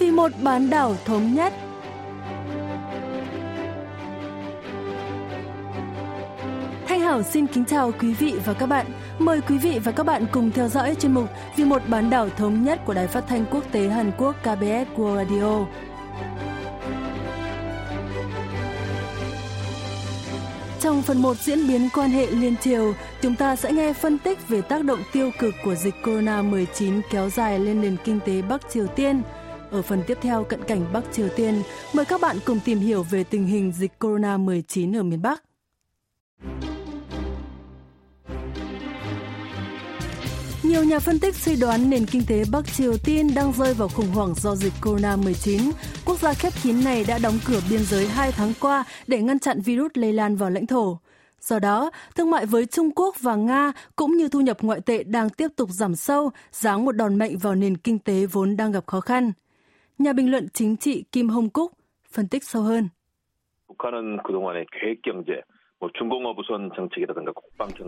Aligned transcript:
vì 0.00 0.10
một 0.10 0.32
bán 0.42 0.70
đảo 0.70 0.96
thống 1.04 1.34
nhất. 1.34 1.52
Thanh 6.86 7.00
Hảo 7.00 7.22
xin 7.22 7.46
kính 7.46 7.64
chào 7.64 7.92
quý 8.00 8.14
vị 8.14 8.34
và 8.44 8.52
các 8.54 8.66
bạn. 8.66 8.86
Mời 9.18 9.40
quý 9.40 9.58
vị 9.58 9.78
và 9.84 9.92
các 9.92 10.06
bạn 10.06 10.26
cùng 10.32 10.50
theo 10.50 10.68
dõi 10.68 10.94
chuyên 10.94 11.14
mục 11.14 11.28
Vì 11.56 11.64
một 11.64 11.82
bán 11.88 12.10
đảo 12.10 12.28
thống 12.36 12.64
nhất 12.64 12.80
của 12.86 12.94
Đài 12.94 13.06
Phát 13.06 13.24
thanh 13.28 13.44
Quốc 13.50 13.64
tế 13.72 13.88
Hàn 13.88 14.12
Quốc 14.18 14.36
KBS 14.42 14.98
World 14.98 15.16
Radio. 15.16 15.66
Trong 20.80 21.02
phần 21.02 21.22
1 21.22 21.36
diễn 21.36 21.68
biến 21.68 21.88
quan 21.94 22.10
hệ 22.10 22.26
liên 22.26 22.56
triều, 22.56 22.94
chúng 23.22 23.36
ta 23.36 23.56
sẽ 23.56 23.72
nghe 23.72 23.92
phân 23.92 24.18
tích 24.18 24.48
về 24.48 24.60
tác 24.62 24.84
động 24.84 25.00
tiêu 25.12 25.30
cực 25.38 25.54
của 25.64 25.74
dịch 25.74 25.94
corona-19 26.02 27.00
kéo 27.10 27.30
dài 27.30 27.58
lên 27.58 27.80
nền 27.80 27.96
kinh 28.04 28.20
tế 28.26 28.42
Bắc 28.42 28.70
Triều 28.70 28.86
Tiên. 28.86 29.22
Ở 29.70 29.82
phần 29.82 30.02
tiếp 30.06 30.18
theo 30.22 30.44
cận 30.44 30.64
cảnh 30.64 30.92
Bắc 30.92 31.04
Triều 31.12 31.28
Tiên, 31.36 31.62
mời 31.92 32.04
các 32.04 32.20
bạn 32.20 32.36
cùng 32.44 32.60
tìm 32.64 32.78
hiểu 32.78 33.02
về 33.02 33.24
tình 33.24 33.46
hình 33.46 33.72
dịch 33.72 33.92
corona-19 33.98 34.98
ở 34.98 35.02
miền 35.02 35.22
Bắc. 35.22 35.42
Nhiều 40.62 40.84
nhà 40.84 40.98
phân 40.98 41.18
tích 41.18 41.34
suy 41.34 41.56
đoán 41.56 41.90
nền 41.90 42.06
kinh 42.06 42.22
tế 42.28 42.44
Bắc 42.52 42.66
Triều 42.72 42.98
Tiên 42.98 43.34
đang 43.34 43.52
rơi 43.52 43.74
vào 43.74 43.88
khủng 43.88 44.10
hoảng 44.10 44.34
do 44.34 44.56
dịch 44.56 44.72
corona-19. 44.82 45.72
Quốc 46.04 46.20
gia 46.20 46.34
khép 46.34 46.52
kín 46.62 46.84
này 46.84 47.04
đã 47.04 47.18
đóng 47.18 47.38
cửa 47.46 47.60
biên 47.70 47.84
giới 47.84 48.06
2 48.08 48.32
tháng 48.32 48.52
qua 48.60 48.84
để 49.06 49.22
ngăn 49.22 49.38
chặn 49.38 49.60
virus 49.60 49.90
lây 49.94 50.12
lan 50.12 50.36
vào 50.36 50.50
lãnh 50.50 50.66
thổ. 50.66 50.98
Do 51.40 51.58
đó, 51.58 51.90
thương 52.16 52.30
mại 52.30 52.46
với 52.46 52.66
Trung 52.66 52.90
Quốc 52.96 53.16
và 53.20 53.36
Nga 53.36 53.72
cũng 53.96 54.16
như 54.16 54.28
thu 54.28 54.40
nhập 54.40 54.58
ngoại 54.60 54.80
tệ 54.80 55.02
đang 55.02 55.30
tiếp 55.30 55.48
tục 55.56 55.70
giảm 55.72 55.96
sâu, 55.96 56.30
giáng 56.52 56.84
một 56.84 56.92
đòn 56.92 57.14
mạnh 57.14 57.38
vào 57.38 57.54
nền 57.54 57.76
kinh 57.76 57.98
tế 57.98 58.26
vốn 58.26 58.56
đang 58.56 58.72
gặp 58.72 58.86
khó 58.86 59.00
khăn 59.00 59.32
Nhà 59.99 60.13
bình 60.13 60.31
luận 60.31 60.47
chính 60.53 60.77
trị 60.77 61.03
Kim 61.11 61.29
Hong 61.29 61.49
Cúc 61.49 61.71
phân 62.11 62.27
tích 62.27 62.43
sâu 62.43 62.63
hơn. 62.63 62.89
북한은 63.67 64.23
그동안의 64.23 64.65
계획 64.71 65.01
경제, 65.01 65.41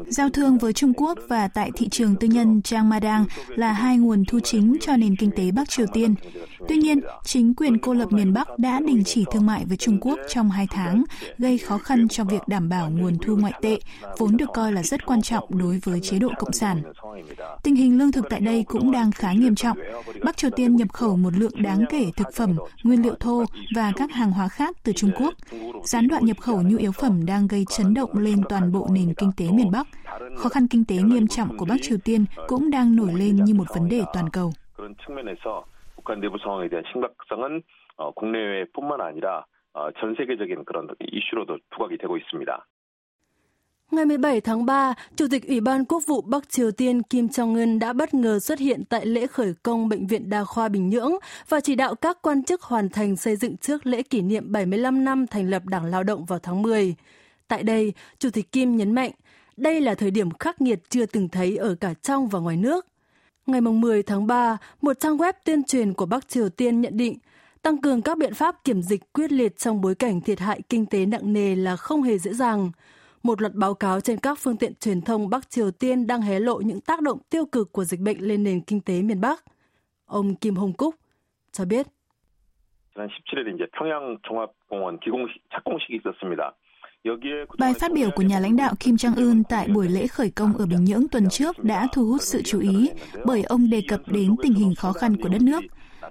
Giao 0.07 0.29
thương 0.31 0.59
với 0.59 0.73
Trung 0.73 0.93
Quốc 0.97 1.19
và 1.29 1.49
tại 1.49 1.71
thị 1.77 1.89
trường 1.89 2.17
tư 2.17 2.29
nhân 2.29 2.63
Trang 2.63 2.89
Madang 2.89 3.25
là 3.49 3.73
hai 3.73 3.99
nguồn 3.99 4.25
thu 4.29 4.41
chính 4.41 4.77
cho 4.81 4.97
nền 4.97 5.17
kinh 5.17 5.31
tế 5.37 5.51
Bắc 5.51 5.69
Triều 5.71 5.87
Tiên. 5.93 6.15
Tuy 6.69 6.77
nhiên, 6.77 7.01
chính 7.25 7.55
quyền 7.55 7.79
cô 7.79 7.95
lập 7.95 8.13
miền 8.13 8.33
Bắc 8.33 8.59
đã 8.59 8.81
đình 8.87 9.05
chỉ 9.05 9.25
thương 9.33 9.47
mại 9.47 9.65
với 9.65 9.77
Trung 9.77 9.99
Quốc 10.01 10.19
trong 10.29 10.51
hai 10.51 10.67
tháng, 10.71 11.05
gây 11.39 11.59
khó 11.59 11.79
khăn 11.79 12.09
trong 12.09 12.29
việc 12.29 12.41
đảm 12.47 12.69
bảo 12.69 12.91
nguồn 12.91 13.19
thu 13.23 13.37
ngoại 13.37 13.53
tệ, 13.61 13.79
vốn 14.19 14.37
được 14.37 14.49
coi 14.55 14.73
là 14.73 14.83
rất 14.83 15.07
quan 15.07 15.23
trọng 15.23 15.45
đối 15.59 15.81
với 15.85 16.01
chế 16.01 16.19
độ 16.19 16.29
Cộng 16.39 16.53
sản. 16.53 16.83
Tình 17.63 17.75
hình 17.75 17.99
lương 17.99 18.13
thực 18.13 18.25
tại 18.31 18.41
đây 18.41 18.65
cũng 18.67 18.93
đang 18.93 19.13
khá 19.13 19.33
nghiêm 19.33 19.55
trọng. 19.55 19.79
Bắc 20.25 20.37
Triều 20.37 20.51
Tiên 20.51 20.77
nhập 20.77 20.93
khẩu 20.93 21.17
một 21.17 21.37
lượng 21.37 21.63
đáng 21.63 21.85
kể 21.91 22.11
thực 22.17 22.35
phẩm, 22.35 22.57
nguyên 22.83 23.03
liệu 23.03 23.15
thô 23.21 23.45
và 23.75 23.93
các 23.97 24.13
hàng 24.13 24.33
hóa 24.33 24.49
khác 24.49 24.77
từ 24.83 24.93
Trung 24.93 25.11
Quốc. 25.19 25.35
Gián 25.85 26.09
đoạn 26.09 26.25
nhập 26.25 26.41
khẩu 26.41 26.63
nhu 26.63 26.77
yếu 26.77 26.93
phẩm 26.93 27.27
đang 27.27 27.47
gây 27.47 27.65
chấn 27.82 27.94
động 27.94 28.10
lên 28.14 28.42
toàn 28.50 28.72
bộ 28.72 28.88
nền 28.92 29.14
kinh 29.14 29.32
tế 29.38 29.46
miền 29.52 29.72
Bắc. 29.72 29.88
Khó 30.36 30.50
khăn 30.50 30.68
kinh 30.68 30.86
tế 30.86 30.96
nghiêm 30.96 31.28
trọng 31.28 31.58
của 31.58 31.66
Bắc 31.66 31.76
Triều 31.82 31.98
Tiên 32.04 32.26
cũng 32.48 32.70
đang 32.70 32.96
nổi 32.96 33.14
lên 33.14 33.36
như 33.36 33.54
một 33.54 33.68
vấn 33.76 33.90
đề 33.90 34.02
toàn 34.14 34.30
cầu. 34.30 34.52
북한 35.98 36.22
내부 36.22 36.38
상황에 36.44 36.70
대한 36.70 36.84
심각성은 36.90 37.62
국내외뿐만 38.16 39.02
아니라 39.02 39.46
전 40.00 40.16
세계적인 40.18 40.64
그런 40.66 40.88
이슈로도 41.00 41.58
부각이 41.72 41.98
되고 41.98 42.18
있습니다. 42.18 42.52
Ngày 43.92 44.06
17 44.06 44.42
tháng 44.42 44.66
3, 44.66 44.94
Chủ 45.16 45.26
tịch 45.32 45.48
Ủy 45.48 45.62
ban 45.62 45.86
Quốc 45.86 46.04
vụ 46.08 46.22
Bắc 46.22 46.50
Triều 46.50 46.72
Tiên 46.72 47.02
Kim 47.02 47.28
Jong-un 47.28 47.80
đã 47.80 47.94
bất 47.94 48.14
ngờ 48.14 48.40
xuất 48.40 48.60
hiện 48.60 48.84
tại 48.90 49.06
lễ 49.06 49.28
khởi 49.28 49.54
công 49.64 49.90
Bệnh 49.90 50.08
viện 50.08 50.30
Đa 50.30 50.44
khoa 50.44 50.70
Bình 50.70 50.90
Nhưỡng 50.90 51.12
và 51.50 51.60
chỉ 51.60 51.76
đạo 51.76 51.96
các 51.96 52.18
quan 52.22 52.44
chức 52.44 52.62
hoàn 52.62 52.90
thành 52.90 53.16
xây 53.16 53.36
dựng 53.36 53.58
trước 53.58 53.86
lễ 53.86 54.02
kỷ 54.02 54.22
niệm 54.22 54.52
75 54.52 55.04
năm 55.04 55.28
thành 55.28 55.50
lập 55.50 55.66
Đảng 55.66 55.86
Lao 55.86 56.04
động 56.04 56.26
vào 56.26 56.40
tháng 56.40 56.62
10. 56.62 56.96
Tại 57.52 57.64
đây, 57.64 57.94
Chủ 58.20 58.30
tịch 58.30 58.52
Kim 58.52 58.76
nhấn 58.76 58.96
mạnh, 58.96 59.12
đây 59.58 59.82
là 59.82 59.96
thời 59.96 60.12
điểm 60.12 60.30
khắc 60.40 60.62
nghiệt 60.62 60.80
chưa 60.90 61.06
từng 61.06 61.30
thấy 61.30 61.58
ở 61.58 61.76
cả 61.76 61.94
trong 61.94 62.28
và 62.28 62.40
ngoài 62.40 62.58
nước. 62.58 62.86
Ngày 63.46 63.62
10 63.62 64.04
tháng 64.04 64.28
3, 64.28 64.58
một 64.82 65.00
trang 65.00 65.18
web 65.18 65.34
tuyên 65.46 65.64
truyền 65.64 65.94
của 65.94 66.06
Bắc 66.06 66.28
Triều 66.28 66.50
Tiên 66.50 66.82
nhận 66.82 66.98
định 66.98 67.18
tăng 67.62 67.82
cường 67.82 68.02
các 68.02 68.18
biện 68.18 68.34
pháp 68.34 68.64
kiểm 68.64 68.82
dịch 68.82 69.14
quyết 69.14 69.32
liệt 69.32 69.58
trong 69.58 69.82
bối 69.82 69.96
cảnh 69.96 70.22
thiệt 70.22 70.40
hại 70.40 70.62
kinh 70.70 70.86
tế 70.86 71.06
nặng 71.06 71.34
nề 71.34 71.56
là 71.56 71.76
không 71.76 72.04
hề 72.04 72.18
dễ 72.18 72.34
dàng. 72.34 72.72
Một 73.24 73.42
loạt 73.42 73.54
báo 73.54 73.74
cáo 73.74 74.02
trên 74.02 74.18
các 74.20 74.38
phương 74.42 74.58
tiện 74.58 74.74
truyền 74.76 75.02
thông 75.02 75.30
Bắc 75.30 75.50
Triều 75.50 75.72
Tiên 75.72 76.08
đang 76.08 76.22
hé 76.22 76.40
lộ 76.40 76.62
những 76.62 76.82
tác 76.82 77.02
động 77.02 77.20
tiêu 77.30 77.46
cực 77.46 77.72
của 77.72 77.84
dịch 77.84 78.00
bệnh 78.00 78.22
lên 78.22 78.44
nền 78.44 78.62
kinh 78.62 78.82
tế 78.82 79.02
miền 79.02 79.22
Bắc. 79.22 79.44
Ông 80.06 80.36
Kim 80.36 80.56
Hong 80.56 80.74
Cúc 80.74 80.96
cho 81.52 81.66
biết. 81.66 81.88
지난 82.96 83.10
17일 83.10 83.56
이제 83.56 83.68
평양 83.78 84.18
종합공원 84.24 85.00
기공식 85.00 85.44
착공식이 85.54 85.98
있었습니다. 85.98 86.56
Bài 87.60 87.74
phát 87.80 87.92
biểu 87.94 88.10
của 88.16 88.22
nhà 88.22 88.40
lãnh 88.40 88.56
đạo 88.58 88.74
Kim 88.80 88.96
Jong-un 88.96 89.44
tại 89.50 89.68
buổi 89.68 89.88
lễ 89.88 90.08
khởi 90.08 90.32
công 90.36 90.58
ở 90.58 90.66
Bình 90.66 90.84
Nhưỡng 90.84 91.08
tuần 91.12 91.30
trước 91.30 91.64
đã 91.64 91.88
thu 91.94 92.06
hút 92.06 92.22
sự 92.22 92.42
chú 92.46 92.60
ý 92.60 92.90
bởi 93.26 93.44
ông 93.44 93.70
đề 93.70 93.82
cập 93.88 94.00
đến 94.08 94.36
tình 94.42 94.54
hình 94.54 94.76
khó 94.76 94.94
khăn 94.94 95.18
của 95.18 95.30
đất 95.30 95.42
nước. 95.42 95.64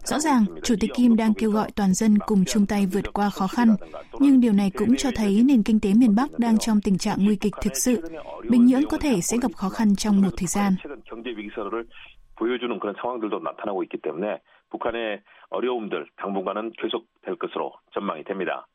Rõ 0.04 0.18
ràng, 0.18 0.44
Chủ 0.62 0.74
tịch 0.80 0.90
Kim 0.94 1.16
đang 1.16 1.34
kêu 1.34 1.50
gọi 1.50 1.70
toàn 1.76 1.94
dân 1.94 2.18
cùng 2.26 2.44
chung 2.44 2.66
tay 2.66 2.86
vượt 2.86 3.12
qua 3.12 3.30
khó 3.30 3.46
khăn, 3.46 3.76
nhưng 4.20 4.40
điều 4.40 4.52
này 4.52 4.70
cũng 4.70 4.96
cho 4.96 5.10
thấy 5.14 5.42
nền 5.44 5.62
kinh 5.62 5.80
tế 5.80 5.94
miền 5.94 6.14
Bắc 6.14 6.38
đang 6.38 6.58
trong 6.58 6.80
tình 6.80 6.98
trạng 6.98 7.18
nguy 7.24 7.36
kịch 7.36 7.54
thực 7.62 7.76
sự. 7.76 8.02
Bình 8.50 8.66
Nhưỡng 8.66 8.86
có 8.90 8.98
thể 8.98 9.20
sẽ 9.20 9.36
gặp 9.42 9.52
khó 9.56 9.68
khăn 9.68 9.96
trong 9.96 10.22
một 10.22 10.30
thời 10.36 10.46
gian. 10.46 10.76
보여주는 12.36 12.78
그런 12.78 12.94
상황들도 13.00 13.40
나타나고 13.40 13.82
있기 13.84 13.96
때문에 13.98 14.40
북한의 14.70 15.22
어려움들 15.48 16.06
당분간은 16.16 16.72
계속될 16.78 17.36
것으로 17.36 17.72
전망이 17.94 18.24
됩니다. 18.24 18.66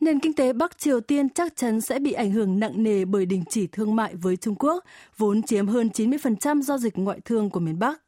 Nền 0.00 0.20
kinh 0.20 0.32
tế 0.32 0.52
Bắc 0.52 0.78
Triều 0.78 1.00
Tiên 1.00 1.28
chắc 1.28 1.56
chắn 1.56 1.80
sẽ 1.80 1.98
bị 1.98 2.12
ảnh 2.12 2.30
hưởng 2.30 2.60
nặng 2.60 2.82
nề 2.82 3.04
bởi 3.04 3.26
đình 3.26 3.44
chỉ 3.50 3.66
thương 3.66 3.96
mại 3.96 4.14
với 4.14 4.36
Trung 4.36 4.54
Quốc, 4.58 4.84
vốn 5.16 5.42
chiếm 5.42 5.66
hơn 5.66 5.88
90% 5.94 6.62
giao 6.62 6.78
dịch 6.78 6.98
ngoại 6.98 7.20
thương 7.24 7.50
của 7.50 7.60
miền 7.60 7.78
Bắc. 7.78 8.02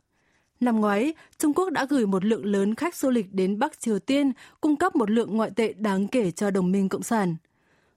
Năm 0.61 0.81
ngoái, 0.81 1.15
Trung 1.39 1.55
Quốc 1.55 1.71
đã 1.71 1.87
gửi 1.91 2.07
một 2.07 2.25
lượng 2.25 2.47
lớn 2.47 2.75
khách 2.75 2.97
du 2.97 3.11
lịch 3.11 3.33
đến 3.33 3.59
Bắc 3.59 3.81
Triều 3.81 3.99
Tiên, 3.99 4.33
cung 4.61 4.77
cấp 4.77 4.97
một 4.97 5.11
lượng 5.11 5.37
ngoại 5.37 5.51
tệ 5.57 5.73
đáng 5.73 6.09
kể 6.09 6.31
cho 6.31 6.51
đồng 6.51 6.73
minh 6.73 6.89
Cộng 6.89 7.03
sản. 7.03 7.37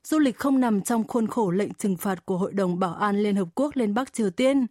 Du 0.04 0.20
lịch 0.20 0.38
không 0.38 0.60
nằm 0.60 0.82
trong 0.82 1.08
khuôn 1.08 1.28
khổ 1.28 1.52
lệnh 1.52 1.74
trừng 1.74 1.98
phạt 1.98 2.26
của 2.26 2.38
Hội 2.38 2.54
đồng 2.54 2.80
Bảo 2.80 2.94
an 2.94 3.24
Liên 3.24 3.36
Hợp 3.36 3.48
Quốc 3.56 3.76
lên 3.76 3.94
Bắc 3.94 4.14
Triều 4.14 4.30
Tiên, 4.30 4.66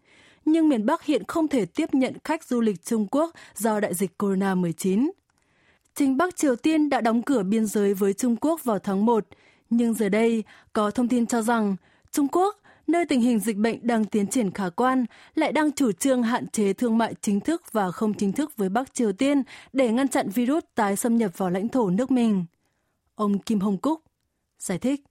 nhưng 0.44 0.68
miền 0.68 0.86
Bắc 0.86 1.04
hiện 1.04 1.22
không 1.28 1.48
thể 1.48 1.66
tiếp 1.66 1.94
nhận 1.94 2.14
khách 2.24 2.44
du 2.44 2.60
lịch 2.60 2.84
Trung 2.84 3.06
Quốc 3.10 3.30
do 3.56 3.80
đại 3.80 3.94
dịch 3.94 4.10
corona-19 4.18 5.10
Chính 5.93 6.17
Bắc 6.17 6.35
Triều 6.35 6.55
Tiên 6.55 6.89
đã 6.89 7.01
đóng 7.01 7.21
cửa 7.21 7.43
biên 7.43 7.65
giới 7.65 7.93
với 7.93 8.13
Trung 8.13 8.35
Quốc 8.41 8.63
vào 8.63 8.79
tháng 8.79 9.05
1, 9.05 9.25
nhưng 9.69 9.93
giờ 9.93 10.09
đây 10.09 10.43
có 10.73 10.91
thông 10.91 11.07
tin 11.07 11.25
cho 11.25 11.41
rằng 11.41 11.75
Trung 12.11 12.27
Quốc, 12.31 12.55
nơi 12.87 13.05
tình 13.05 13.21
hình 13.21 13.39
dịch 13.39 13.57
bệnh 13.57 13.87
đang 13.87 14.05
tiến 14.05 14.27
triển 14.27 14.51
khả 14.51 14.69
quan, 14.69 15.05
lại 15.35 15.51
đang 15.51 15.71
chủ 15.71 15.91
trương 15.91 16.23
hạn 16.23 16.47
chế 16.47 16.73
thương 16.73 16.97
mại 16.97 17.13
chính 17.21 17.39
thức 17.39 17.61
và 17.71 17.91
không 17.91 18.13
chính 18.13 18.31
thức 18.31 18.57
với 18.57 18.69
Bắc 18.69 18.93
Triều 18.93 19.11
Tiên 19.11 19.43
để 19.73 19.91
ngăn 19.91 20.07
chặn 20.07 20.29
virus 20.29 20.63
tái 20.75 20.95
xâm 20.95 21.17
nhập 21.17 21.31
vào 21.37 21.49
lãnh 21.49 21.69
thổ 21.69 21.89
nước 21.89 22.11
mình. 22.11 22.45
Ông 23.15 23.39
Kim 23.39 23.59
Hong 23.59 23.77
Cúc 23.77 24.01
giải 24.59 24.77
thích. 24.79 25.01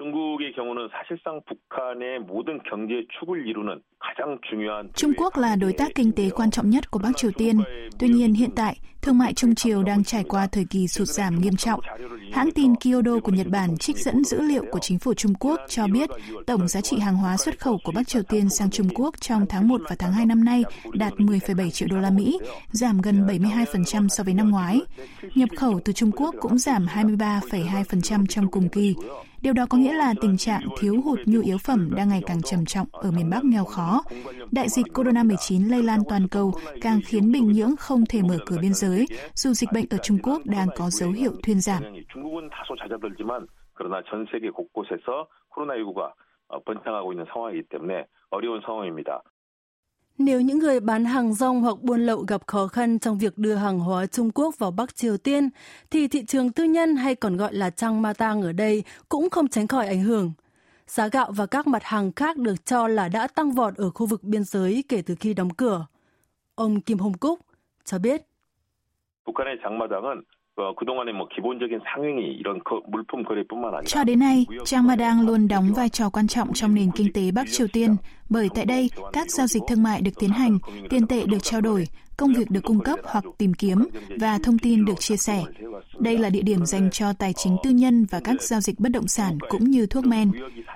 중국의 0.00 0.52
경우는 0.56 0.88
사실상 0.88 1.42
북한의 1.44 2.20
모든 2.20 2.58
경제 2.62 3.04
축을 3.20 3.46
이루는 3.46 3.82
가장 3.93 3.93
중요한 3.93 3.93
Trung 4.95 5.13
Quốc 5.17 5.37
là 5.37 5.55
đối 5.55 5.73
tác 5.73 5.95
kinh 5.95 6.11
tế 6.11 6.29
quan 6.29 6.51
trọng 6.51 6.69
nhất 6.69 6.91
của 6.91 6.99
Bắc 6.99 7.17
Triều 7.17 7.31
Tiên. 7.31 7.59
Tuy 7.99 8.07
nhiên 8.07 8.33
hiện 8.33 8.49
tại, 8.55 8.79
thương 9.01 9.17
mại 9.17 9.33
Trung 9.33 9.55
Triều 9.55 9.83
đang 9.83 10.03
trải 10.03 10.23
qua 10.23 10.47
thời 10.47 10.65
kỳ 10.65 10.87
sụt 10.87 11.07
giảm 11.07 11.41
nghiêm 11.41 11.55
trọng. 11.55 11.79
Hãng 12.33 12.51
tin 12.51 12.75
Kyodo 12.75 13.19
của 13.23 13.31
Nhật 13.31 13.47
Bản 13.47 13.77
trích 13.77 13.97
dẫn 13.97 14.23
dữ 14.23 14.41
liệu 14.41 14.63
của 14.71 14.79
chính 14.79 14.99
phủ 14.99 15.13
Trung 15.13 15.33
Quốc 15.39 15.59
cho 15.69 15.87
biết 15.87 16.09
tổng 16.47 16.67
giá 16.67 16.81
trị 16.81 16.99
hàng 16.99 17.15
hóa 17.15 17.37
xuất 17.37 17.59
khẩu 17.59 17.79
của 17.83 17.91
Bắc 17.91 18.07
Triều 18.07 18.23
Tiên 18.23 18.49
sang 18.49 18.69
Trung 18.69 18.89
Quốc 18.95 19.21
trong 19.21 19.45
tháng 19.49 19.67
1 19.67 19.81
và 19.89 19.95
tháng 19.99 20.13
2 20.13 20.25
năm 20.25 20.45
nay 20.45 20.63
đạt 20.93 21.13
10,7 21.13 21.69
triệu 21.69 21.87
đô 21.91 21.97
la 21.97 22.09
Mỹ, 22.09 22.39
giảm 22.71 23.01
gần 23.01 23.27
72% 23.27 24.07
so 24.07 24.23
với 24.23 24.33
năm 24.33 24.51
ngoái. 24.51 24.81
Nhập 25.35 25.49
khẩu 25.57 25.79
từ 25.85 25.93
Trung 25.93 26.11
Quốc 26.11 26.35
cũng 26.39 26.57
giảm 26.57 26.85
23,2% 26.85 28.25
trong 28.25 28.51
cùng 28.51 28.69
kỳ. 28.69 28.95
Điều 29.44 29.52
đó 29.52 29.66
có 29.70 29.78
nghĩa 29.78 29.92
là 29.92 30.14
tình 30.20 30.36
trạng 30.36 30.60
thiếu 30.78 31.00
hụt 31.04 31.18
nhu 31.26 31.40
yếu 31.40 31.58
phẩm 31.58 31.90
đang 31.96 32.08
ngày 32.08 32.22
càng 32.26 32.42
trầm 32.42 32.64
trọng 32.64 32.88
ở 32.92 33.10
miền 33.10 33.30
Bắc 33.30 33.44
nghèo 33.44 33.64
khó. 33.64 34.02
Đại 34.50 34.68
dịch 34.68 34.86
corona-19 34.94 35.70
lây 35.70 35.82
lan 35.82 36.00
toàn 36.08 36.28
cầu 36.28 36.52
càng 36.80 37.00
khiến 37.06 37.32
Bình 37.32 37.52
Nhưỡng 37.52 37.76
không 37.78 38.04
thể 38.08 38.22
mở 38.22 38.38
cửa 38.46 38.56
biên 38.62 38.74
giới, 38.74 39.06
dù 39.34 39.52
dịch 39.52 39.72
bệnh 39.72 39.84
ở 39.90 39.96
Trung 40.02 40.18
Quốc 40.22 40.42
đang 40.44 40.68
có 40.76 40.90
dấu 40.90 41.10
hiệu 41.10 41.32
thuyên 41.42 41.60
giảm. 41.60 41.82
그러나 43.80 44.02
전 44.02 44.26
세계 44.30 44.50
곳곳에서 44.50 45.26
코로나19가 45.56 46.12
번창하고 46.66 47.12
있는 47.12 47.24
상황이기 47.32 47.62
때문에 47.70 48.04
어려운 48.28 48.60
상황입니다. 48.60 49.22
Nếu 50.18 50.40
những 50.40 50.58
người 50.58 50.80
bán 50.80 51.04
hàng 51.04 51.34
rong 51.34 51.62
hoặc 51.62 51.82
buôn 51.82 52.00
lậu 52.00 52.24
gặp 52.28 52.46
khó 52.46 52.66
khăn 52.66 52.98
trong 52.98 53.18
việc 53.18 53.38
đưa 53.38 53.54
hàng 53.54 53.78
hóa 53.78 54.06
Trung 54.06 54.30
Quốc 54.34 54.58
vào 54.58 54.70
Bắc 54.70 54.96
Triều 54.96 55.16
Tiên, 55.16 55.48
thì 55.90 56.08
thị 56.08 56.24
trường 56.24 56.52
tư 56.52 56.64
nhân 56.64 56.96
hay 56.96 57.14
còn 57.14 57.36
gọi 57.36 57.54
là 57.54 57.70
Trang 57.70 58.02
Ma 58.02 58.12
Tang 58.12 58.42
ở 58.42 58.52
đây 58.52 58.84
cũng 59.08 59.30
không 59.30 59.48
tránh 59.48 59.68
khỏi 59.68 59.86
ảnh 59.86 60.02
hưởng. 60.02 60.32
Giá 60.86 61.08
gạo 61.08 61.32
và 61.32 61.46
các 61.46 61.66
mặt 61.66 61.82
hàng 61.84 62.12
khác 62.12 62.36
được 62.36 62.66
cho 62.66 62.88
là 62.88 63.08
đã 63.08 63.26
tăng 63.26 63.52
vọt 63.52 63.74
ở 63.76 63.90
khu 63.90 64.06
vực 64.06 64.24
biên 64.24 64.44
giới 64.44 64.84
kể 64.88 65.02
từ 65.02 65.14
khi 65.20 65.34
đóng 65.34 65.50
cửa. 65.50 65.86
Ông 66.54 66.80
Kim 66.80 66.98
Hồng 66.98 67.18
Cúc 67.20 67.40
cho 67.84 67.98
biết. 67.98 68.20
북한의 69.24 69.58
장마당은 69.62 70.24
그동안에 70.76 71.12
뭐 71.12 71.28
기본적인 71.28 71.80
상행이 71.88 72.20
이런 72.40 72.60
물품 72.92 73.24
거래뿐만 73.24 73.74
아니라 73.74 73.86
cho 73.86 74.04
đến 74.04 74.18
nay, 74.18 74.46
Trang 74.64 74.86
Madang 74.86 75.26
luôn 75.26 75.48
đóng 75.48 75.72
vai 75.72 75.88
trò 75.88 76.10
quan 76.10 76.26
trọng 76.26 76.52
trong 76.52 76.74
nền 76.74 76.90
kinh 76.90 77.12
tế 77.12 77.30
Bắc 77.30 77.46
Triều 77.50 77.66
Tiên 77.72 77.96
bởi 78.29 78.49
tại 78.55 78.65
đây 78.65 78.89
các 79.13 79.31
giao 79.31 79.47
dịch 79.47 79.63
thương 79.67 79.83
mại 79.83 80.01
được 80.01 80.11
tiến 80.19 80.29
hành, 80.29 80.59
tiền 80.89 81.07
tệ 81.07 81.25
được 81.25 81.43
trao 81.43 81.61
đổi, 81.61 81.87
công 82.17 82.33
việc 82.33 82.51
được 82.51 82.61
cung 82.63 82.79
cấp 82.79 82.99
hoặc 83.03 83.23
tìm 83.37 83.53
kiếm 83.53 83.87
và 84.19 84.39
thông 84.43 84.57
tin 84.57 84.85
được 84.85 84.99
chia 84.99 85.17
sẻ. 85.17 85.43
Đây 85.99 86.17
là 86.17 86.29
địa 86.29 86.41
điểm 86.41 86.65
dành 86.65 86.89
cho 86.91 87.13
tài 87.13 87.33
chính 87.33 87.57
tư 87.63 87.69
nhân 87.69 88.05
và 88.05 88.19
các 88.19 88.41
giao 88.41 88.61
dịch 88.61 88.79
bất 88.79 88.89
động 88.89 89.07
sản 89.07 89.37
cũng 89.49 89.71
như 89.71 89.85
thuốc 89.85 90.05
men. 90.05 90.31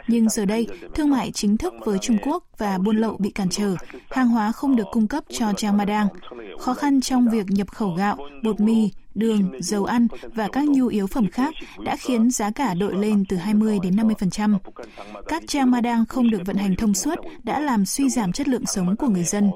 Nhưng 0.08 0.30
giờ 0.30 0.46
đây, 0.46 0.68
thương 0.96 1.10
mại 1.10 1.32
chính 1.32 1.58
thức 1.58 1.74
với 1.86 2.00
Trung 2.00 2.18
Quốc 2.24 2.44
và 2.58 2.78
buôn 2.78 2.98
lậu 2.98 3.18
bị 3.20 3.30
cản 3.30 3.50
trở, 3.50 3.76
hàng 4.10 4.28
hóa 4.28 4.52
không 4.52 4.76
được 4.76 4.88
cung 4.92 5.08
cấp 5.08 5.24
cho 5.30 5.54
Trang 5.58 5.78
Madang. 5.78 6.08
Khó 6.60 6.74
khăn 6.74 7.02
trong 7.02 7.30
việc 7.30 7.46
nhập 7.50 7.72
khẩu 7.72 7.94
gạo, 7.94 8.18
bột 8.44 8.60
mì, 8.60 8.90
đường, 9.16 9.52
dầu 9.60 9.86
ăn 9.86 10.08
và 10.36 10.48
các 10.52 10.68
nhu 10.68 10.88
yếu 10.88 11.08
phẩm 11.08 11.28
khác 11.32 11.54
đã 11.84 11.96
khiến 11.96 12.32
giá 12.32 12.52
cả 12.52 12.74
đội 12.74 12.96
lên 12.96 13.26
từ 13.30 13.38
20 13.38 13.80
đến 13.84 13.96
50%. 13.96 14.58
Các 15.28 15.44
trang 15.48 15.72
Madang 15.72 16.06
không 16.06 16.32
được 16.32 16.42
vận 16.46 16.56
hành 16.56 16.76
thông 16.76 16.94
suốt 16.94 17.16
đã 17.45 17.61
làm 17.61 17.85
suy 17.85 18.09
giảm 18.09 18.33
chất 18.33 18.49
lượng 18.49 18.67
sống 18.67 18.97
của 18.97 19.09
người 19.09 19.23
dân. 19.23 19.51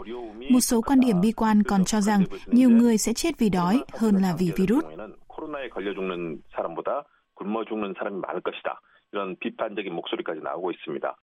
Một 0.50 0.60
số 0.60 0.80
quan 0.80 1.00
điểm 1.00 1.20
bi 1.20 1.32
quan 1.32 1.62
còn 1.62 1.84
cho 1.84 2.00
rằng 2.00 2.24
nhiều 2.46 2.70
người 2.70 2.98
sẽ 2.98 3.12
chết 3.12 3.38
vì 3.38 3.48
đói 3.48 3.82
hơn 3.92 4.16
là 4.16 4.34
vì 4.38 4.50
virus. 4.56 4.84
코로나에 5.38 5.68
걸려 5.70 5.94
죽는 5.94 6.42
사람보다 6.54 7.04
굶어 7.34 7.64
죽는 7.64 7.94
사람이 7.98 8.18
많을 8.20 8.40
것이다. 8.42 8.80
이런 9.12 9.36
비판적인 9.40 9.94
목소리까지 9.94 10.40
나오고 10.42 10.70
있습니다. 10.72 11.14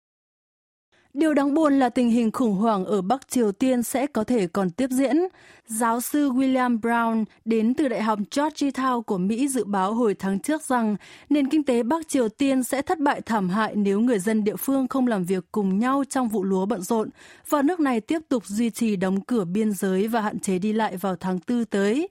Điều 1.13 1.33
đáng 1.33 1.53
buồn 1.53 1.79
là 1.79 1.89
tình 1.89 2.09
hình 2.09 2.31
khủng 2.31 2.55
hoảng 2.55 2.85
ở 2.85 3.01
Bắc 3.01 3.27
Triều 3.29 3.51
Tiên 3.51 3.83
sẽ 3.83 4.07
có 4.07 4.23
thể 4.23 4.47
còn 4.47 4.69
tiếp 4.69 4.89
diễn. 4.89 5.17
Giáo 5.67 6.01
sư 6.01 6.29
William 6.29 6.79
Brown 6.79 7.25
đến 7.45 7.73
từ 7.73 7.87
Đại 7.87 8.01
học 8.01 8.19
Georgetown 8.31 9.01
của 9.01 9.17
Mỹ 9.17 9.47
dự 9.47 9.63
báo 9.63 9.93
hồi 9.93 10.13
tháng 10.13 10.39
trước 10.39 10.61
rằng 10.61 10.95
nền 11.29 11.49
kinh 11.49 11.63
tế 11.63 11.83
Bắc 11.83 12.07
Triều 12.07 12.29
Tiên 12.29 12.63
sẽ 12.63 12.81
thất 12.81 12.99
bại 12.99 13.21
thảm 13.21 13.49
hại 13.49 13.75
nếu 13.75 13.99
người 13.99 14.19
dân 14.19 14.43
địa 14.43 14.55
phương 14.55 14.87
không 14.87 15.07
làm 15.07 15.25
việc 15.25 15.43
cùng 15.51 15.79
nhau 15.79 16.03
trong 16.09 16.27
vụ 16.27 16.43
lúa 16.43 16.65
bận 16.65 16.81
rộn 16.81 17.09
và 17.49 17.61
nước 17.61 17.79
này 17.79 18.01
tiếp 18.01 18.19
tục 18.29 18.45
duy 18.45 18.69
trì 18.69 18.95
đóng 18.95 19.21
cửa 19.21 19.45
biên 19.45 19.71
giới 19.71 20.07
và 20.07 20.21
hạn 20.21 20.39
chế 20.39 20.59
đi 20.59 20.73
lại 20.73 20.97
vào 20.97 21.15
tháng 21.15 21.39
4 21.47 21.65
tới. 21.65 22.09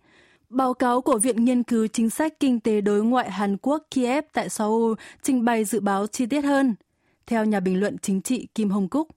Báo 0.50 0.74
cáo 0.74 1.00
của 1.00 1.18
Viện 1.18 1.44
Nghiên 1.44 1.62
cứu 1.62 1.86
Chính 1.86 2.10
sách 2.10 2.40
Kinh 2.40 2.60
tế 2.60 2.80
Đối 2.80 3.04
ngoại 3.04 3.30
Hàn 3.30 3.56
Quốc 3.56 3.82
Kiev 3.90 4.24
tại 4.32 4.48
Seoul 4.48 4.94
trình 5.22 5.44
bày 5.44 5.64
dự 5.64 5.80
báo 5.80 6.06
chi 6.06 6.26
tiết 6.26 6.40
hơn 6.40 6.74
theo 7.28 7.44
nhà 7.44 7.60
bình 7.60 7.80
luận 7.80 7.96
chính 8.02 8.22
trị 8.22 8.48
Kim 8.54 8.70
Hồng 8.70 8.88
Cúc. 8.88 9.08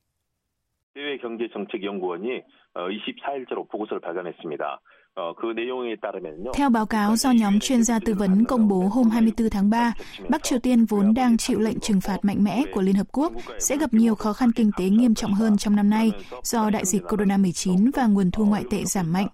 Theo 6.54 6.69
báo 6.69 6.86
cáo 6.86 7.16
do 7.16 7.31
nhóm 7.31 7.60
chuyên 7.60 7.84
gia 7.84 8.00
tư 8.00 8.13
vấn 8.13 8.46
công 8.46 8.68
bố 8.68 8.90
hôm 8.92 9.10
24 9.10 9.50
tháng 9.50 9.69
3, 9.69 9.94
Bắc 10.30 10.44
Triều 10.44 10.60
Tiên 10.60 10.86
vốn 10.86 11.13
đang 11.13 11.38
chịu 11.38 11.60
lệnh 11.60 11.80
trừng 11.80 12.02
phạt 12.02 12.18
mạnh 12.24 12.44
mẽ 12.44 12.63
của 12.74 12.81
Liên 12.81 12.96
Hợp 12.96 13.08
Quốc 13.12 13.34
sẽ 13.60 13.78
gặp 13.78 13.94
nhiều 13.94 14.16
khó 14.16 14.34
khăn 14.34 14.52
kinh 14.56 14.72
tế 14.78 14.90
nghiêm 14.90 15.16
trọng 15.16 15.34
hơn 15.34 15.57
trong 15.57 15.75
năm 15.75 15.90
nay 15.90 16.12
do 16.44 16.69
đại 16.69 16.86
dịch 16.86 17.02
Corona-19 17.04 17.92
và 17.96 18.07
nguồn 18.07 18.31
thu 18.31 18.46
ngoại 18.46 18.64
tệ 18.69 18.84
giảm 18.86 19.14
mạnh. 19.14 19.28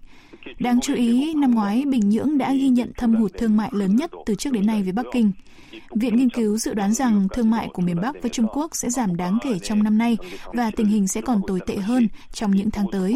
Đáng 0.58 0.80
chú 0.80 0.94
ý, 0.94 1.34
năm 1.34 1.54
ngoái 1.54 1.84
Bình 1.86 2.08
Nhưỡng 2.08 2.38
đã 2.38 2.52
ghi 2.52 2.68
nhận 2.68 2.92
thâm 2.96 3.14
hụt 3.14 3.32
thương 3.38 3.56
mại 3.56 3.70
lớn 3.72 3.96
nhất 3.96 4.10
từ 4.26 4.34
trước 4.34 4.50
đến 4.52 4.66
nay 4.66 4.82
với 4.82 4.92
Bắc 4.92 5.06
Kinh. 5.12 5.32
Viện 5.95 6.15
nghiên 6.15 6.29
cứu 6.29 6.57
dự 6.57 6.73
đoán 6.73 6.93
rằng 6.93 7.27
thương 7.33 7.51
mại 7.51 7.69
của 7.73 7.81
miền 7.81 8.01
Bắc 8.01 8.21
với 8.21 8.29
Trung 8.29 8.47
Quốc 8.53 8.75
sẽ 8.75 8.89
giảm 8.89 9.15
đáng 9.15 9.37
kể 9.41 9.59
trong 9.59 9.83
năm 9.83 9.97
nay 9.97 10.17
và 10.53 10.71
tình 10.75 10.87
hình 10.87 11.07
sẽ 11.07 11.21
còn 11.21 11.41
tồi 11.47 11.59
tệ 11.67 11.75
hơn 11.75 12.07
trong 12.31 12.51
những 12.51 12.71
tháng 12.71 12.85
tới. 12.91 13.15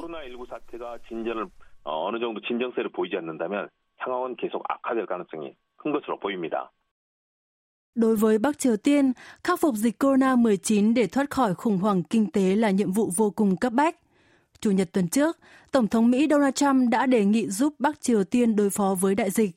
어느 1.88 2.20
정도 2.20 2.42
진정세를 2.42 2.92
보이지 2.92 3.16
않는다면 3.16 3.70
상황은 4.04 4.36
계속 4.36 4.62
악화될 4.68 5.06
가능성이 5.06 5.56
큰 5.78 5.92
것으로 5.92 6.20
보입니다. 6.20 6.72
Đối 7.96 8.16
với 8.16 8.38
Bắc 8.38 8.60
Triều 8.60 8.78
Tiên, 8.78 9.14
khắc 9.44 9.60
phục 9.60 9.76
dịch 9.76 10.04
corona-19 10.04 10.94
để 10.94 11.08
thoát 11.08 11.30
khỏi 11.30 11.56
khủng 11.56 11.78
hoảng 11.78 12.04
kinh 12.04 12.32
tế 12.32 12.56
là 12.56 12.70
nhiệm 12.70 12.92
vụ 12.92 13.12
vô 13.16 13.30
cùng 13.30 13.58
cấp 13.58 13.74
bách. 13.74 13.96
Chủ 14.60 14.72
nhật 14.72 14.90
tuần 14.94 15.08
trước, 15.08 15.38
Tổng 15.72 15.88
thống 15.88 16.12
Mỹ 16.12 16.28
Donald 16.30 16.54
Trump 16.54 16.92
đã 16.92 17.06
đề 17.06 17.26
nghị 17.26 17.48
giúp 17.48 17.74
Bắc 17.80 18.02
Triều 18.02 18.24
Tiên 18.24 18.56
đối 18.56 18.70
phó 18.70 18.96
với 19.02 19.16
đại 19.16 19.30
dịch. 19.30 19.52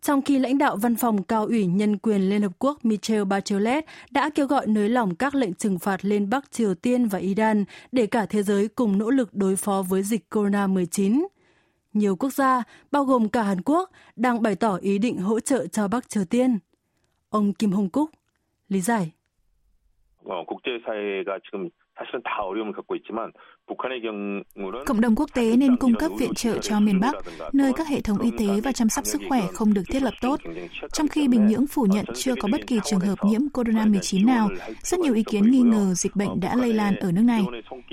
Trong 0.00 0.22
khi 0.22 0.38
lãnh 0.38 0.58
đạo 0.58 0.76
văn 0.76 0.96
phòng 0.96 1.22
cao 1.22 1.46
ủy 1.46 1.66
nhân 1.66 1.98
quyền 1.98 2.20
Liên 2.30 2.42
Hợp 2.42 2.52
Quốc 2.58 2.84
Michelle 2.84 3.24
Bachelet 3.24 3.84
đã 4.10 4.30
kêu 4.34 4.46
gọi 4.46 4.66
nới 4.66 4.88
lỏng 4.88 5.14
các 5.14 5.34
lệnh 5.34 5.54
trừng 5.54 5.78
phạt 5.78 6.04
lên 6.04 6.30
Bắc 6.30 6.52
Triều 6.52 6.74
Tiên 6.74 7.06
và 7.06 7.18
Iran 7.18 7.64
để 7.92 8.06
cả 8.06 8.26
thế 8.26 8.42
giới 8.42 8.68
cùng 8.68 8.98
nỗ 8.98 9.10
lực 9.10 9.34
đối 9.34 9.56
phó 9.56 9.82
với 9.88 10.02
dịch 10.02 10.20
corona-19. 10.30 11.26
Nhiều 11.92 12.16
quốc 12.16 12.32
gia, 12.32 12.62
bao 12.90 13.04
gồm 13.04 13.28
cả 13.28 13.42
Hàn 13.42 13.62
Quốc, 13.64 13.90
đang 14.16 14.42
bày 14.42 14.54
tỏ 14.54 14.76
ý 14.76 14.98
định 14.98 15.18
hỗ 15.18 15.40
trợ 15.40 15.66
cho 15.66 15.88
Bắc 15.88 16.08
Triều 16.08 16.24
Tiên. 16.24 16.58
Ông 17.28 17.52
Kim 17.52 17.72
Hong 17.72 17.88
Cúc 17.88 18.10
lý 18.68 18.80
giải. 18.80 19.12
어, 20.24 20.44
국제사회가 20.46 21.38
지금 21.44 21.70
사실은 21.98 22.22
다 22.24 22.42
어려움을 22.42 22.72
겪고 22.72 22.96
있지만 22.96 23.32
Cộng 24.86 25.00
đồng 25.00 25.14
quốc 25.14 25.30
tế 25.34 25.56
nên 25.56 25.76
cung 25.76 25.94
cấp 25.94 26.10
viện 26.18 26.34
trợ 26.34 26.58
cho 26.58 26.80
miền 26.80 27.00
Bắc, 27.00 27.14
nơi 27.52 27.72
các 27.76 27.88
hệ 27.88 28.00
thống 28.00 28.18
y 28.18 28.30
tế 28.38 28.60
và 28.64 28.72
chăm 28.72 28.88
sóc 28.88 29.06
sức 29.06 29.20
khỏe 29.28 29.40
không 29.54 29.74
được 29.74 29.82
thiết 29.86 30.02
lập 30.02 30.14
tốt. 30.20 30.40
Trong 30.92 31.08
khi 31.08 31.28
Bình 31.28 31.46
Nhưỡng 31.46 31.66
phủ 31.66 31.86
nhận 31.90 32.04
chưa 32.14 32.34
có 32.40 32.48
bất 32.52 32.66
kỳ 32.66 32.80
trường 32.84 33.00
hợp 33.00 33.18
nhiễm 33.24 33.40
corona-19 33.52 34.26
nào, 34.26 34.48
rất 34.82 35.00
nhiều 35.00 35.14
ý 35.14 35.22
kiến 35.22 35.50
nghi 35.50 35.60
ngờ 35.60 35.94
dịch 35.94 36.16
bệnh 36.16 36.40
đã 36.40 36.56
lây 36.56 36.72
lan 36.72 36.96
ở 36.96 37.12
nước 37.12 37.22
này. 37.22 37.44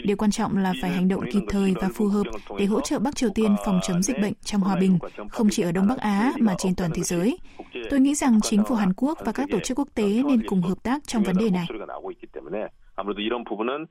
Điều 0.04 0.18
quan 0.18 0.32
trọng 0.32 0.58
là 0.58 0.74
phải 0.82 0.92
hành 0.92 1.08
động 1.08 1.24
kịp 1.32 1.44
thời 1.50 1.74
và 1.82 1.90
phù 1.96 2.08
hợp 2.08 2.24
để 2.58 2.66
hỗ 2.66 2.82
trợ 2.82 3.00
Bắc 3.00 3.16
Triều 3.16 3.30
Tiên 3.36 3.56
phòng 3.66 3.80
chống 3.84 4.04
dịch 4.04 4.20
bệnh 4.22 4.34
trong 4.44 4.62
hòa 4.62 4.76
bình, 4.76 5.00
không 5.30 5.48
chỉ 5.52 5.64
ở 5.64 5.72
Đông 5.72 5.88
Bắc 5.88 5.98
Á 6.00 6.34
mà 6.40 6.56
trên 6.58 6.76
toàn 6.76 6.92
thế 6.94 7.04
giới. 7.04 7.38
Tôi 7.90 8.00
nghĩ 8.00 8.16
rằng 8.16 8.42
chính 8.42 8.64
phủ 8.64 8.76
Hàn 8.76 8.94
Quốc 8.94 9.18
và 9.26 9.32
các 9.32 9.48
tổ 9.52 9.60
chức 9.60 9.80
quốc 9.80 9.88
tế 9.96 10.24
nên 10.28 10.48
cùng 10.48 10.62
hợp 10.62 10.84
tác 10.84 11.04
trong 11.08 11.24
vấn 11.24 11.38
đề 11.38 11.50
này. 11.50 11.68
아무래도 12.96 13.22
이런 13.22 13.44
부분은 13.44 13.88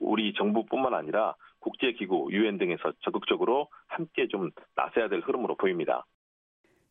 우리 0.00 0.32
정부뿐만 0.36 0.94
아니라 0.94 1.34
국제기구, 1.60 2.30
유엔 2.32 2.58
등에서 2.58 2.92
적극적으로 3.04 3.68
함께 3.86 4.26
좀 4.28 4.50
나서야 4.76 5.08
될 5.08 5.20
흐름으로 5.20 5.56
보입니다. 5.56 6.04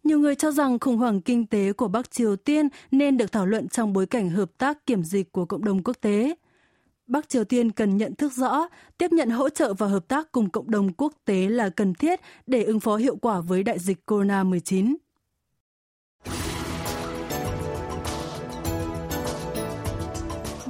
Nhiều 0.04 0.20
người 0.20 0.36
cho 0.36 0.52
rằng 0.52 0.80
khủng 0.80 0.98
hoảng 0.98 1.22
kinh 1.22 1.48
tế 1.48 1.74
của 1.74 1.88
Bắc 1.88 2.12
Triều 2.12 2.36
Tiên 2.36 2.68
nên 2.92 3.18
được 3.18 3.32
thảo 3.32 3.46
luận 3.46 3.68
trong 3.68 3.94
bối 3.94 4.06
cảnh 4.06 4.30
hợp 4.30 4.50
tác 4.58 4.86
kiểm 4.86 5.04
dịch 5.04 5.32
của 5.32 5.46
cộng 5.46 5.64
đồng 5.64 5.84
quốc 5.84 5.98
tế. 6.02 6.36
Bắc 7.08 7.30
Triều 7.30 7.44
Tiên 7.44 7.72
cần 7.72 7.98
nhận 7.98 8.16
thức 8.16 8.32
rõ, 8.32 8.68
tiếp 8.98 9.12
nhận 9.12 9.30
hỗ 9.30 9.50
trợ 9.50 9.74
và 9.74 9.88
hợp 9.88 10.08
tác 10.08 10.32
cùng 10.32 10.50
cộng 10.50 10.72
đồng 10.72 10.94
quốc 10.94 11.14
tế 11.26 11.50
là 11.50 11.70
cần 11.70 11.94
thiết 11.94 12.20
để 12.48 12.64
ứng 12.64 12.80
phó 12.80 12.96
hiệu 12.96 13.16
quả 13.16 13.42
với 13.42 13.64
đại 13.64 13.80
dịch 13.80 13.98
corona-19. 14.06 14.96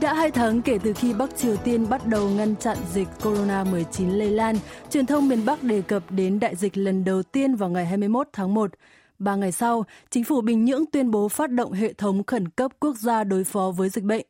Đã 0.04 0.14
hai 0.14 0.30
tháng 0.30 0.62
kể 0.62 0.78
từ 0.82 0.92
khi 0.92 1.14
Bắc 1.14 1.36
Triều 1.36 1.56
Tiên 1.56 1.88
bắt 1.88 2.06
đầu 2.06 2.28
ngăn 2.28 2.56
chặn 2.56 2.76
dịch 2.92 3.08
corona-19 3.22 4.16
lây 4.16 4.30
lan, 4.30 4.56
truyền 4.90 5.06
thông 5.06 5.28
miền 5.28 5.44
Bắc 5.46 5.62
đề 5.62 5.82
cập 5.82 6.02
đến 6.10 6.40
đại 6.40 6.56
dịch 6.56 6.76
lần 6.76 7.04
đầu 7.04 7.22
tiên 7.22 7.54
vào 7.54 7.68
ngày 7.68 7.86
21 7.86 8.28
tháng 8.32 8.54
1. 8.54 8.70
Ba 9.18 9.36
ngày 9.36 9.52
sau, 9.52 9.84
chính 10.10 10.24
phủ 10.24 10.40
Bình 10.40 10.64
Nhưỡng 10.64 10.86
tuyên 10.86 11.10
bố 11.10 11.28
phát 11.28 11.50
động 11.50 11.72
hệ 11.72 11.92
thống 11.92 12.24
khẩn 12.24 12.48
cấp 12.48 12.72
quốc 12.80 12.96
gia 12.96 13.24
đối 13.24 13.44
phó 13.44 13.72
với 13.76 13.88
dịch 13.88 14.04
bệnh. 14.04 14.26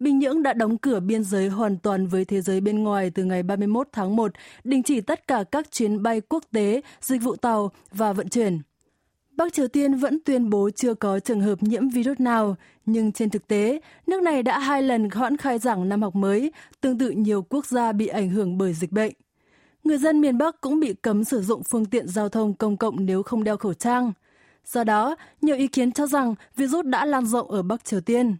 Bình 0.00 0.18
Nhưỡng 0.18 0.42
đã 0.42 0.52
đóng 0.52 0.78
cửa 0.78 1.00
biên 1.00 1.24
giới 1.24 1.48
hoàn 1.48 1.78
toàn 1.78 2.06
với 2.06 2.24
thế 2.24 2.40
giới 2.40 2.60
bên 2.60 2.84
ngoài 2.84 3.10
từ 3.10 3.24
ngày 3.24 3.42
31 3.42 3.88
tháng 3.92 4.16
1, 4.16 4.32
đình 4.64 4.82
chỉ 4.82 5.00
tất 5.00 5.26
cả 5.26 5.44
các 5.52 5.70
chuyến 5.72 6.02
bay 6.02 6.20
quốc 6.20 6.44
tế, 6.52 6.80
dịch 7.00 7.22
vụ 7.22 7.36
tàu 7.36 7.70
và 7.92 8.12
vận 8.12 8.28
chuyển. 8.28 8.62
Bắc 9.36 9.52
Triều 9.52 9.68
Tiên 9.68 9.94
vẫn 9.94 10.18
tuyên 10.24 10.50
bố 10.50 10.70
chưa 10.70 10.94
có 10.94 11.18
trường 11.18 11.40
hợp 11.40 11.62
nhiễm 11.62 11.88
virus 11.88 12.20
nào, 12.20 12.56
nhưng 12.86 13.12
trên 13.12 13.30
thực 13.30 13.48
tế, 13.48 13.80
nước 14.06 14.22
này 14.22 14.42
đã 14.42 14.58
hai 14.58 14.82
lần 14.82 15.10
hoãn 15.10 15.36
khai 15.36 15.58
giảng 15.58 15.88
năm 15.88 16.02
học 16.02 16.14
mới, 16.14 16.52
tương 16.80 16.98
tự 16.98 17.10
nhiều 17.10 17.42
quốc 17.42 17.66
gia 17.66 17.92
bị 17.92 18.06
ảnh 18.06 18.30
hưởng 18.30 18.58
bởi 18.58 18.74
dịch 18.74 18.92
bệnh. 18.92 19.12
Người 19.84 19.98
dân 19.98 20.20
miền 20.20 20.38
Bắc 20.38 20.60
cũng 20.60 20.80
bị 20.80 20.94
cấm 21.02 21.24
sử 21.24 21.42
dụng 21.42 21.62
phương 21.62 21.84
tiện 21.84 22.08
giao 22.08 22.28
thông 22.28 22.54
công 22.54 22.76
cộng 22.76 23.06
nếu 23.06 23.22
không 23.22 23.44
đeo 23.44 23.56
khẩu 23.56 23.74
trang. 23.74 24.12
Do 24.66 24.84
đó, 24.84 25.16
nhiều 25.40 25.56
ý 25.56 25.66
kiến 25.66 25.92
cho 25.92 26.06
rằng 26.06 26.34
virus 26.56 26.86
đã 26.86 27.04
lan 27.04 27.26
rộng 27.26 27.50
ở 27.50 27.62
Bắc 27.62 27.84
Triều 27.84 28.00
Tiên. 28.00 28.36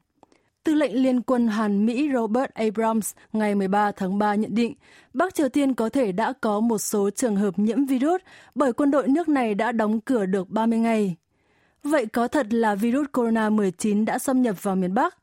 Tư 0.64 0.74
lệnh 0.74 1.02
Liên 1.02 1.22
quân 1.22 1.48
Hàn 1.48 1.86
Mỹ 1.86 2.10
Robert 2.14 2.50
Abrams 2.54 3.12
ngày 3.32 3.54
13 3.54 3.92
tháng 3.92 4.18
3 4.18 4.34
nhận 4.34 4.54
định 4.54 4.74
Bắc 5.14 5.34
Triều 5.34 5.48
Tiên 5.48 5.74
có 5.74 5.88
thể 5.88 6.12
đã 6.12 6.32
có 6.40 6.60
một 6.60 6.78
số 6.78 7.10
trường 7.10 7.36
hợp 7.36 7.58
nhiễm 7.58 7.86
virus 7.86 8.20
bởi 8.54 8.72
quân 8.72 8.90
đội 8.90 9.08
nước 9.08 9.28
này 9.28 9.54
đã 9.54 9.72
đóng 9.72 10.00
cửa 10.00 10.26
được 10.26 10.50
30 10.50 10.78
ngày. 10.78 11.16
Vậy 11.82 12.06
có 12.06 12.28
thật 12.28 12.46
là 12.54 12.74
virus 12.74 13.06
corona-19 13.12 14.04
đã 14.04 14.18
xâm 14.18 14.42
nhập 14.42 14.62
vào 14.62 14.76
miền 14.76 14.94
Bắc? 14.94 15.16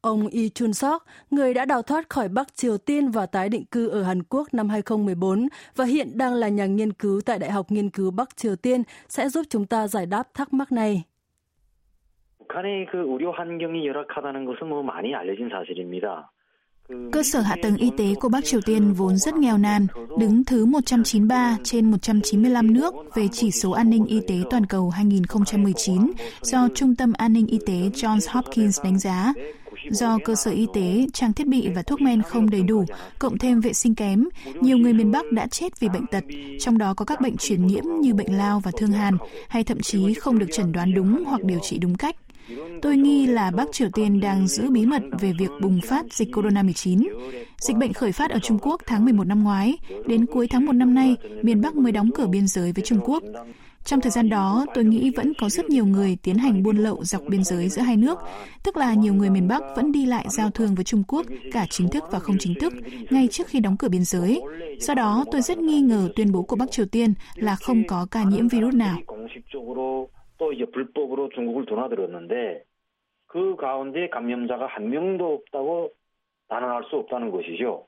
Ông 0.00 0.28
Lee 0.32 0.48
Chun 0.48 0.72
Sok, 0.72 1.04
người 1.30 1.54
đã 1.54 1.64
đào 1.64 1.82
thoát 1.82 2.10
khỏi 2.10 2.28
Bắc 2.28 2.56
Triều 2.56 2.78
Tiên 2.78 3.10
và 3.10 3.26
tái 3.26 3.48
định 3.48 3.64
cư 3.64 3.88
ở 3.88 4.02
Hàn 4.02 4.22
Quốc 4.22 4.54
năm 4.54 4.68
2014 4.68 5.48
và 5.76 5.84
hiện 5.84 6.18
đang 6.18 6.34
là 6.34 6.48
nhà 6.48 6.66
nghiên 6.66 6.92
cứu 6.92 7.20
tại 7.20 7.38
Đại 7.38 7.50
học 7.50 7.70
Nghiên 7.70 7.90
cứu 7.90 8.10
Bắc 8.10 8.36
Triều 8.36 8.56
Tiên, 8.56 8.82
sẽ 9.08 9.28
giúp 9.28 9.46
chúng 9.50 9.66
ta 9.66 9.88
giải 9.88 10.06
đáp 10.06 10.34
thắc 10.34 10.52
mắc 10.52 10.72
này. 10.72 11.04
북한의 12.45 12.87
그 12.91 12.97
의료 12.97 13.31
환경이 13.31 13.87
열악하다는 13.87 14.45
것은 14.45 14.67
뭐 14.67 14.83
많이 14.83 15.15
알려진 15.15 15.49
사실입니다. 15.49 16.31
Cơ 17.11 17.23
sở 17.23 17.41
hạ 17.41 17.55
tầng 17.61 17.77
y 17.77 17.91
tế 17.97 18.15
của 18.19 18.29
Bắc 18.29 18.45
Triều 18.45 18.61
Tiên 18.65 18.93
vốn 18.93 19.17
rất 19.17 19.35
nghèo 19.35 19.57
nàn, 19.57 19.87
đứng 20.19 20.43
thứ 20.43 20.65
193 20.65 21.57
trên 21.63 21.91
195 21.91 22.73
nước 22.73 22.93
về 23.15 23.27
chỉ 23.31 23.51
số 23.51 23.71
an 23.71 23.89
ninh 23.89 24.05
y 24.05 24.19
tế 24.27 24.35
toàn 24.49 24.65
cầu 24.65 24.89
2019 24.89 26.11
do 26.41 26.67
Trung 26.75 26.95
tâm 26.95 27.13
An 27.17 27.33
ninh 27.33 27.47
Y 27.47 27.59
tế 27.65 27.73
Johns 27.73 28.27
Hopkins 28.31 28.79
đánh 28.83 28.99
giá. 28.99 29.33
Do 29.89 30.17
cơ 30.25 30.35
sở 30.35 30.51
y 30.51 30.67
tế, 30.73 31.05
trang 31.13 31.33
thiết 31.33 31.47
bị 31.47 31.69
và 31.75 31.81
thuốc 31.81 32.01
men 32.01 32.21
không 32.21 32.49
đầy 32.49 32.63
đủ, 32.63 32.85
cộng 33.19 33.37
thêm 33.37 33.61
vệ 33.61 33.73
sinh 33.73 33.95
kém, 33.95 34.23
nhiều 34.61 34.77
người 34.77 34.93
miền 34.93 35.11
Bắc 35.11 35.31
đã 35.31 35.47
chết 35.47 35.79
vì 35.79 35.89
bệnh 35.89 36.07
tật, 36.07 36.23
trong 36.59 36.77
đó 36.77 36.93
có 36.93 37.05
các 37.05 37.21
bệnh 37.21 37.37
truyền 37.37 37.67
nhiễm 37.67 37.83
như 38.01 38.13
bệnh 38.13 38.37
lao 38.37 38.59
và 38.59 38.71
thương 38.77 38.91
hàn, 38.91 39.17
hay 39.49 39.63
thậm 39.63 39.79
chí 39.79 40.13
không 40.13 40.39
được 40.39 40.47
chẩn 40.51 40.71
đoán 40.71 40.93
đúng 40.93 41.23
hoặc 41.25 41.43
điều 41.43 41.59
trị 41.59 41.77
đúng 41.79 41.95
cách. 41.95 42.15
Tôi 42.82 42.96
nghi 42.96 43.26
là 43.26 43.50
Bắc 43.50 43.72
Triều 43.72 43.88
Tiên 43.94 44.20
đang 44.20 44.48
giữ 44.48 44.70
bí 44.70 44.86
mật 44.86 45.02
về 45.20 45.32
việc 45.38 45.50
bùng 45.62 45.80
phát 45.88 46.04
dịch 46.12 46.28
corona-19. 46.32 47.08
Dịch 47.58 47.76
bệnh 47.76 47.92
khởi 47.92 48.12
phát 48.12 48.30
ở 48.30 48.38
Trung 48.38 48.58
Quốc 48.62 48.80
tháng 48.86 49.04
11 49.04 49.26
năm 49.26 49.44
ngoái, 49.44 49.78
đến 50.06 50.26
cuối 50.26 50.48
tháng 50.48 50.66
1 50.66 50.72
năm 50.72 50.94
nay, 50.94 51.16
miền 51.42 51.60
Bắc 51.60 51.76
mới 51.76 51.92
đóng 51.92 52.10
cửa 52.14 52.26
biên 52.26 52.48
giới 52.48 52.72
với 52.72 52.84
Trung 52.84 53.00
Quốc. 53.04 53.22
Trong 53.84 54.00
thời 54.00 54.10
gian 54.10 54.28
đó, 54.28 54.66
tôi 54.74 54.84
nghĩ 54.84 55.10
vẫn 55.16 55.32
có 55.40 55.48
rất 55.48 55.70
nhiều 55.70 55.86
người 55.86 56.16
tiến 56.22 56.38
hành 56.38 56.62
buôn 56.62 56.76
lậu 56.76 57.04
dọc 57.04 57.22
biên 57.28 57.44
giới 57.44 57.68
giữa 57.68 57.82
hai 57.82 57.96
nước, 57.96 58.18
tức 58.62 58.76
là 58.76 58.94
nhiều 58.94 59.14
người 59.14 59.30
miền 59.30 59.48
Bắc 59.48 59.62
vẫn 59.76 59.92
đi 59.92 60.06
lại 60.06 60.26
giao 60.30 60.50
thương 60.50 60.74
với 60.74 60.84
Trung 60.84 61.02
Quốc, 61.08 61.26
cả 61.52 61.66
chính 61.70 61.88
thức 61.88 62.04
và 62.10 62.18
không 62.18 62.36
chính 62.40 62.54
thức, 62.60 62.72
ngay 63.10 63.28
trước 63.30 63.46
khi 63.46 63.60
đóng 63.60 63.76
cửa 63.76 63.88
biên 63.88 64.04
giới. 64.04 64.42
Do 64.80 64.94
đó, 64.94 65.24
tôi 65.32 65.42
rất 65.42 65.58
nghi 65.58 65.80
ngờ 65.80 66.08
tuyên 66.16 66.32
bố 66.32 66.42
của 66.42 66.56
Bắc 66.56 66.70
Triều 66.70 66.86
Tiên 66.86 67.14
là 67.34 67.56
không 67.56 67.86
có 67.86 68.06
ca 68.10 68.22
nhiễm 68.22 68.48
virus 68.48 68.74
nào. 68.74 68.98
또 70.37 70.51
이제 70.51 70.65
불법으로 70.65 71.29
중국을 71.29 71.65
드나들었는데 71.65 72.63
그 73.27 73.55
가운데 73.55 74.09
감염자가 74.09 74.67
한 74.67 74.89
명도 74.89 75.33
없다고 75.35 75.91
단언할 76.49 76.83
수 76.89 76.97
없다는 76.97 77.31
것이죠. 77.31 77.87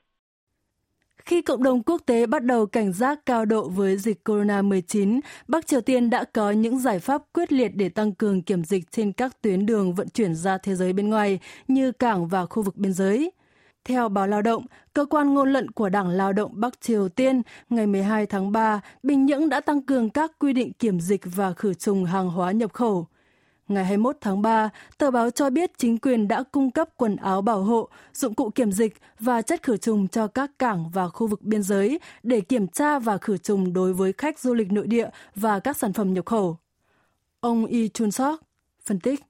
Khi 1.24 1.42
cộng 1.42 1.62
đồng 1.62 1.82
quốc 1.82 2.00
tế 2.06 2.26
bắt 2.26 2.44
đầu 2.44 2.66
cảnh 2.66 2.92
giác 2.92 3.26
cao 3.26 3.44
độ 3.44 3.68
với 3.68 3.96
dịch 3.96 4.24
corona-19, 4.24 5.20
Bắc 5.48 5.66
Triều 5.66 5.80
Tiên 5.80 6.10
đã 6.10 6.24
có 6.32 6.50
những 6.50 6.78
giải 6.78 6.98
pháp 6.98 7.22
quyết 7.32 7.52
liệt 7.52 7.72
để 7.74 7.88
tăng 7.88 8.14
cường 8.14 8.42
kiểm 8.42 8.64
dịch 8.64 8.90
trên 8.90 9.12
các 9.12 9.42
tuyến 9.42 9.66
đường 9.66 9.94
vận 9.94 10.08
chuyển 10.08 10.34
ra 10.34 10.58
thế 10.58 10.74
giới 10.74 10.92
bên 10.92 11.10
ngoài 11.10 11.38
như 11.68 11.92
cảng 11.92 12.28
và 12.28 12.46
khu 12.46 12.62
vực 12.62 12.76
biên 12.76 12.92
giới. 12.92 13.30
Theo 13.88 14.08
báo 14.08 14.26
Lao 14.26 14.42
động, 14.42 14.64
cơ 14.92 15.04
quan 15.04 15.34
ngôn 15.34 15.52
luận 15.52 15.70
của 15.70 15.88
Đảng 15.88 16.08
Lao 16.08 16.32
động 16.32 16.52
Bắc 16.54 16.80
Triều 16.80 17.08
Tiên 17.08 17.42
ngày 17.70 17.86
12 17.86 18.26
tháng 18.26 18.52
3, 18.52 18.80
Bình 19.02 19.26
Nhưỡng 19.26 19.48
đã 19.48 19.60
tăng 19.60 19.82
cường 19.82 20.10
các 20.10 20.32
quy 20.38 20.52
định 20.52 20.72
kiểm 20.72 21.00
dịch 21.00 21.20
và 21.24 21.52
khử 21.52 21.74
trùng 21.74 22.04
hàng 22.04 22.30
hóa 22.30 22.52
nhập 22.52 22.72
khẩu. 22.72 23.06
Ngày 23.68 23.84
21 23.84 24.16
tháng 24.20 24.42
3, 24.42 24.70
tờ 24.98 25.10
báo 25.10 25.30
cho 25.30 25.50
biết 25.50 25.70
chính 25.78 25.98
quyền 25.98 26.28
đã 26.28 26.42
cung 26.52 26.70
cấp 26.70 26.88
quần 26.96 27.16
áo 27.16 27.42
bảo 27.42 27.62
hộ, 27.62 27.88
dụng 28.12 28.34
cụ 28.34 28.50
kiểm 28.50 28.72
dịch 28.72 28.94
và 29.20 29.42
chất 29.42 29.62
khử 29.62 29.76
trùng 29.76 30.08
cho 30.08 30.26
các 30.26 30.50
cảng 30.58 30.90
và 30.90 31.08
khu 31.08 31.26
vực 31.26 31.42
biên 31.42 31.62
giới 31.62 32.00
để 32.22 32.40
kiểm 32.40 32.68
tra 32.68 32.98
và 32.98 33.18
khử 33.18 33.36
trùng 33.36 33.72
đối 33.72 33.92
với 33.92 34.12
khách 34.12 34.38
du 34.38 34.54
lịch 34.54 34.72
nội 34.72 34.86
địa 34.86 35.08
và 35.34 35.60
các 35.60 35.76
sản 35.76 35.92
phẩm 35.92 36.14
nhập 36.14 36.26
khẩu. 36.26 36.56
Ông 37.40 37.66
Yi 37.66 37.88
Chun 37.88 38.10
Sok 38.10 38.40
phân 38.84 39.00
tích. 39.00 39.20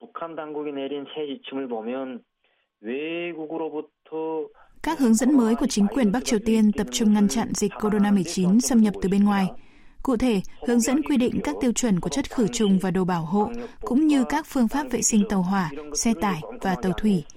북한 0.00 0.36
당국이 0.36 0.72
내린 0.72 1.04
새 1.14 1.26
지침을 1.26 1.68
보면 1.68 2.20
các 4.83 4.99
hướng 4.99 5.13
dẫn 5.13 5.37
mới 5.37 5.55
của 5.55 5.67
chính 5.69 5.87
quyền 5.87 6.11
Bắc 6.11 6.25
Triều 6.25 6.39
Tiên 6.45 6.71
tập 6.71 6.87
trung 6.91 7.13
ngăn 7.13 7.27
chặn 7.27 7.53
dịch 7.53 7.71
corona-19 7.71 8.59
xâm 8.59 8.81
nhập 8.81 8.93
từ 9.01 9.09
bên 9.09 9.23
ngoài. 9.23 9.47
Cụ 10.03 10.17
thể, 10.17 10.41
hướng 10.67 10.79
dẫn 10.79 11.01
quy 11.03 11.17
định 11.17 11.39
các 11.43 11.55
tiêu 11.61 11.71
chuẩn 11.71 11.99
của 11.99 12.09
chất 12.09 12.31
khử 12.35 12.47
trùng 12.47 12.79
và 12.79 12.91
đồ 12.91 13.05
bảo 13.05 13.21
hộ, 13.21 13.51
cũng 13.81 14.07
như 14.07 14.23
các 14.29 14.45
phương 14.49 14.67
pháp 14.67 14.83
vệ 14.91 15.01
sinh 15.01 15.23
tàu 15.29 15.41
hỏa, 15.41 15.71
xe 15.93 16.13
tải 16.21 16.41
và 16.61 16.75
tàu 16.81 16.91
thủy– 16.91 17.23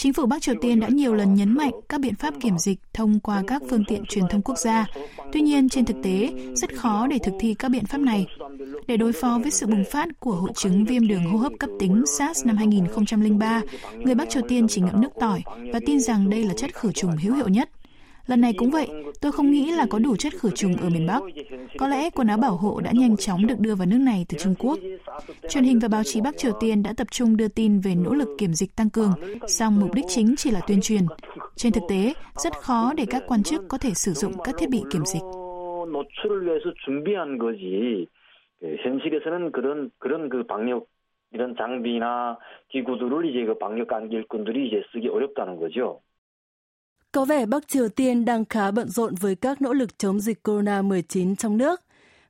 Chính 0.00 0.12
phủ 0.12 0.26
Bắc 0.26 0.42
Triều 0.42 0.54
Tiên 0.60 0.80
đã 0.80 0.88
nhiều 0.88 1.14
lần 1.14 1.34
nhấn 1.34 1.54
mạnh 1.54 1.70
các 1.88 2.00
biện 2.00 2.14
pháp 2.14 2.34
kiểm 2.40 2.58
dịch 2.58 2.78
thông 2.94 3.20
qua 3.20 3.42
các 3.46 3.62
phương 3.70 3.84
tiện 3.88 4.04
truyền 4.08 4.24
thông 4.30 4.42
quốc 4.42 4.58
gia. 4.58 4.86
Tuy 5.32 5.40
nhiên, 5.40 5.68
trên 5.68 5.84
thực 5.84 5.96
tế, 6.02 6.32
rất 6.54 6.74
khó 6.76 7.06
để 7.06 7.18
thực 7.22 7.34
thi 7.40 7.54
các 7.54 7.68
biện 7.68 7.86
pháp 7.86 7.98
này. 7.98 8.26
Để 8.86 8.96
đối 8.96 9.12
phó 9.12 9.38
với 9.42 9.50
sự 9.50 9.66
bùng 9.66 9.84
phát 9.92 10.08
của 10.20 10.32
hội 10.32 10.50
chứng 10.56 10.84
viêm 10.84 11.08
đường 11.08 11.24
hô 11.24 11.38
hấp 11.38 11.52
cấp 11.60 11.70
tính 11.78 12.04
SARS 12.18 12.46
năm 12.46 12.56
2003, 12.56 13.62
người 13.94 14.14
Bắc 14.14 14.30
Triều 14.30 14.42
Tiên 14.48 14.66
chỉ 14.68 14.80
ngậm 14.80 15.00
nước 15.00 15.12
tỏi 15.20 15.42
và 15.72 15.80
tin 15.86 16.00
rằng 16.00 16.30
đây 16.30 16.44
là 16.44 16.54
chất 16.54 16.74
khử 16.74 16.92
trùng 16.92 17.16
hữu 17.16 17.34
hiệu 17.34 17.48
nhất. 17.48 17.70
Lần 18.27 18.41
này 18.41 18.53
cũng 18.57 18.69
vậy, 18.69 18.87
tôi 19.21 19.31
không 19.31 19.51
nghĩ 19.51 19.71
là 19.71 19.85
có 19.89 19.99
đủ 19.99 20.15
chất 20.15 20.33
khử 20.33 20.49
trùng 20.55 20.75
ở 20.81 20.89
miền 20.89 21.07
Bắc. 21.07 21.21
Có 21.77 21.87
lẽ 21.87 22.09
quần 22.09 22.27
áo 22.27 22.37
bảo 22.37 22.55
hộ 22.55 22.79
đã 22.79 22.91
nhanh 22.93 23.17
chóng 23.17 23.47
được 23.47 23.59
đưa 23.59 23.75
vào 23.75 23.85
nước 23.85 23.97
này 23.97 24.25
từ 24.29 24.37
Trung 24.37 24.55
Quốc. 24.59 24.79
Truyền 25.49 25.63
hình 25.63 25.79
và 25.79 25.87
báo 25.87 26.03
chí 26.03 26.21
Bắc 26.21 26.37
Triều 26.37 26.51
Tiên 26.59 26.83
đã 26.83 26.93
tập 26.97 27.07
trung 27.11 27.37
đưa 27.37 27.47
tin 27.47 27.79
về 27.79 27.95
nỗ 27.95 28.13
lực 28.13 28.29
kiểm 28.37 28.53
dịch 28.53 28.75
tăng 28.75 28.89
cường, 28.89 29.13
song 29.47 29.79
mục 29.79 29.93
đích 29.93 30.05
chính 30.07 30.35
chỉ 30.37 30.51
là 30.51 30.59
tuyên 30.67 30.81
truyền. 30.81 31.03
Trên 31.55 31.73
thực 31.73 31.83
tế, 31.89 32.13
rất 32.35 32.53
khó 32.53 32.93
để 32.97 33.05
các 33.09 33.23
quan 33.27 33.43
chức 33.43 33.61
có 33.67 33.77
thể 33.77 33.93
sử 33.93 34.11
dụng 34.11 34.33
các 34.43 34.55
thiết 34.57 34.69
bị 34.69 34.83
kiểm 34.91 35.05
dịch. 35.05 35.23
현실에서는 38.63 39.51
그런 39.51 39.89
그런 39.99 40.29
그 40.29 40.43
방역 40.47 40.87
이런 41.33 41.55
장비나 41.57 42.37
기구들을 42.69 43.25
이제 43.25 43.45
그 43.45 43.57
방역 43.59 43.87
일꾼들이 44.11 44.67
이제 44.67 44.81
쓰기 44.93 45.09
어렵다는 45.09 45.59
거죠. 45.59 45.99
Có 47.12 47.24
vẻ 47.24 47.46
Bắc 47.46 47.68
Triều 47.68 47.88
Tiên 47.88 48.24
đang 48.24 48.44
khá 48.44 48.70
bận 48.70 48.88
rộn 48.88 49.14
với 49.14 49.34
các 49.34 49.62
nỗ 49.62 49.72
lực 49.72 49.98
chống 49.98 50.20
dịch 50.20 50.48
corona-19 50.48 51.36
trong 51.36 51.56
nước. 51.56 51.80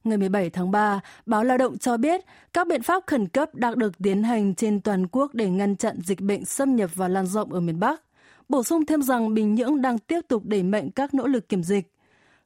Ngày 0.04 0.18
17 0.18 0.50
tháng 0.50 0.70
3, 0.70 1.00
báo 1.26 1.44
Lao 1.44 1.58
động 1.58 1.78
cho 1.78 1.96
biết 1.96 2.20
các 2.52 2.66
biện 2.66 2.82
pháp 2.82 3.02
khẩn 3.06 3.28
cấp 3.28 3.54
đang 3.54 3.78
được 3.78 3.92
tiến 3.98 4.22
hành 4.22 4.54
trên 4.54 4.80
toàn 4.80 5.06
quốc 5.06 5.34
để 5.34 5.50
ngăn 5.50 5.76
chặn 5.76 5.98
dịch 6.04 6.20
bệnh 6.20 6.44
xâm 6.44 6.76
nhập 6.76 6.90
và 6.94 7.08
lan 7.08 7.26
rộng 7.26 7.52
ở 7.52 7.60
miền 7.60 7.80
Bắc. 7.80 8.02
Bổ 8.48 8.62
sung 8.62 8.86
thêm 8.86 9.02
rằng 9.02 9.34
Bình 9.34 9.54
Nhưỡng 9.54 9.82
đang 9.82 9.98
tiếp 9.98 10.20
tục 10.28 10.42
đẩy 10.44 10.62
mạnh 10.62 10.90
các 10.90 11.14
nỗ 11.14 11.26
lực 11.26 11.48
kiểm 11.48 11.62
dịch. 11.62 11.92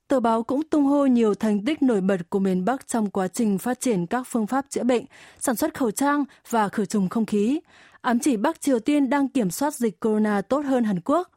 Tờ 0.09 0.21
báo 0.21 0.43
cũng 0.43 0.63
tung 0.63 0.85
hô 0.85 1.07
nhiều 1.07 1.35
thành 1.35 1.65
tích 1.65 1.83
nổi 1.83 2.01
bật 2.01 2.31
của 2.31 2.39
miền 2.39 2.65
Bắc 2.65 2.87
trong 2.87 3.11
quá 3.11 3.29
trình 3.29 3.59
phát 3.59 3.81
triển 3.81 4.07
các 4.07 4.27
phương 4.27 4.47
pháp 4.47 4.67
chữa 4.71 4.83
bệnh, 4.83 5.05
sản 5.39 5.57
xuất 5.57 5.75
khẩu 5.75 5.91
trang 5.91 6.25
và 6.51 6.69
khử 6.69 6.87
trùng 6.87 7.09
không 7.09 7.27
khí. 7.27 7.61
Ám 8.01 8.19
chỉ 8.19 8.37
Bắc 8.37 8.61
Triều 8.61 8.79
Tiên 8.79 9.11
đang 9.11 9.29
kiểm 9.29 9.51
soát 9.51 9.75
dịch 9.75 10.01
corona 10.01 10.43
tốt 10.43 10.65
hơn 10.65 10.85
Hàn 10.85 11.01
Quốc. 11.01 11.29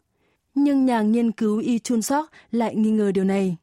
Nhưng 0.55 0.85
nhà 0.85 1.01
nghiên 1.01 1.31
cứu 1.31 1.59
Yi 1.59 1.79
Chun 1.79 2.01
Sok 2.01 2.25
lại 2.51 2.75
nghi 2.75 2.91
ngờ 2.91 3.11
điều 3.11 3.23
này. 3.23 3.57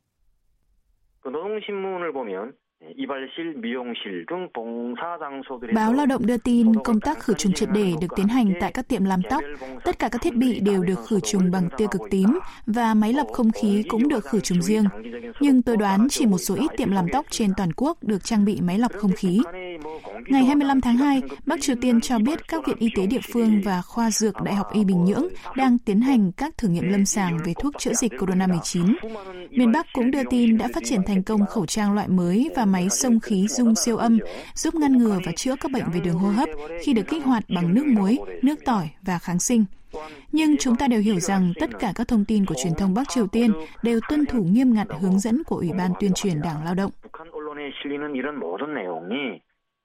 Báo 5.75 5.93
Lao 5.93 6.07
động 6.07 6.27
đưa 6.27 6.37
tin 6.37 6.75
công 6.85 7.01
tác 7.01 7.19
khử 7.19 7.35
trùng 7.35 7.53
triệt 7.53 7.69
để 7.75 7.93
được 8.01 8.07
tiến 8.17 8.29
hành 8.29 8.53
tại 8.61 8.73
các 8.73 8.89
tiệm 8.89 9.05
làm 9.05 9.21
tóc. 9.31 9.43
Tất 9.85 9.99
cả 9.99 10.09
các 10.09 10.23
thiết 10.23 10.37
bị 10.37 10.61
đều 10.61 10.83
được 10.83 11.07
khử 11.09 11.21
trùng 11.21 11.51
bằng 11.51 11.69
tia 11.77 11.87
cực 11.91 12.01
tím 12.11 12.39
và 12.67 12.95
máy 12.95 13.13
lọc 13.13 13.27
không 13.33 13.51
khí 13.53 13.83
cũng 13.89 14.09
được 14.09 14.25
khử 14.25 14.41
trùng 14.41 14.63
riêng. 14.63 14.85
Nhưng 15.41 15.63
tôi 15.63 15.77
đoán 15.77 16.07
chỉ 16.11 16.27
một 16.27 16.39
số 16.39 16.55
ít 16.55 16.71
tiệm 16.77 16.91
làm 16.91 17.07
tóc 17.13 17.27
trên 17.31 17.51
toàn 17.57 17.73
quốc 17.77 18.05
được 18.05 18.25
trang 18.25 18.45
bị 18.45 18.61
máy 18.61 18.79
lọc 18.79 18.93
không 18.93 19.13
khí. 19.13 19.41
Ngày 20.29 20.45
25 20.45 20.81
tháng 20.81 20.97
2, 20.97 21.23
Bắc 21.47 21.61
Triều 21.61 21.77
Tiên 21.81 22.01
cho 22.01 22.19
biết 22.19 22.49
các 22.49 22.67
viện 22.67 22.77
y 22.79 22.89
tế 22.97 23.07
địa 23.07 23.21
phương 23.33 23.61
và 23.65 23.83
khoa 23.83 24.11
dược 24.11 24.43
Đại 24.43 24.55
học 24.55 24.67
Y 24.75 24.85
Bình 24.85 25.05
Nhưỡng 25.05 25.29
đang 25.57 25.79
tiến 25.79 26.01
hành 26.01 26.33
các 26.33 26.59
thử 26.59 26.69
nghiệm 26.69 26.89
lâm 26.89 27.05
sàng 27.05 27.39
về 27.47 27.55
thuốc 27.61 27.75
chữa 27.79 27.93
dịch 27.95 28.13
corona-19. 28.13 28.95
Miền 29.51 29.73
Bắc 29.73 29.87
cũng 29.93 30.11
đưa 30.11 30.23
tin 30.31 30.59
đã 30.59 30.69
phát 30.75 30.83
triển 30.85 31.01
thành 31.07 31.23
công 31.23 31.47
khẩu 31.47 31.67
trang 31.67 31.93
loại 31.95 32.09
mới 32.09 32.51
và 32.57 32.65
máy 32.72 32.90
xông 32.90 33.20
khí 33.20 33.48
dung 33.48 33.76
siêu 33.76 33.98
âm, 33.98 34.20
giúp 34.56 34.76
ngăn 34.76 34.98
ngừa 34.98 35.20
và 35.26 35.32
chữa 35.32 35.56
các 35.60 35.72
bệnh 35.72 35.84
về 35.94 36.00
đường 36.00 36.20
hô 36.20 36.30
hấp 36.30 36.50
khi 36.82 36.94
được 36.94 37.08
kích 37.08 37.24
hoạt 37.24 37.44
bằng 37.56 37.74
nước 37.74 37.86
muối, 37.86 38.18
nước 38.44 38.56
tỏi 38.66 38.90
và 39.02 39.20
kháng 39.20 39.40
sinh. 39.40 39.66
Nhưng 40.32 40.58
chúng 40.58 40.76
ta 40.76 40.88
đều 40.88 41.02
hiểu 41.02 41.20
rằng 41.20 41.54
tất 41.60 41.70
cả 41.80 41.92
các 41.96 42.08
thông 42.08 42.26
tin 42.26 42.46
của 42.46 42.56
truyền 42.64 42.74
thông 42.78 42.94
Bắc 42.94 43.10
Triều 43.10 43.28
Tiên 43.28 43.52
đều 43.84 44.00
tuân 44.10 44.26
thủ 44.26 44.44
nghiêm 44.44 44.74
ngặt 44.74 44.88
hướng 45.02 45.20
dẫn 45.20 45.44
của 45.44 45.56
Ủy 45.56 45.72
ban 45.78 45.92
tuyên 46.00 46.12
truyền 46.14 46.42
Đảng 46.42 46.64
Lao 46.66 46.76
động. 46.76 46.92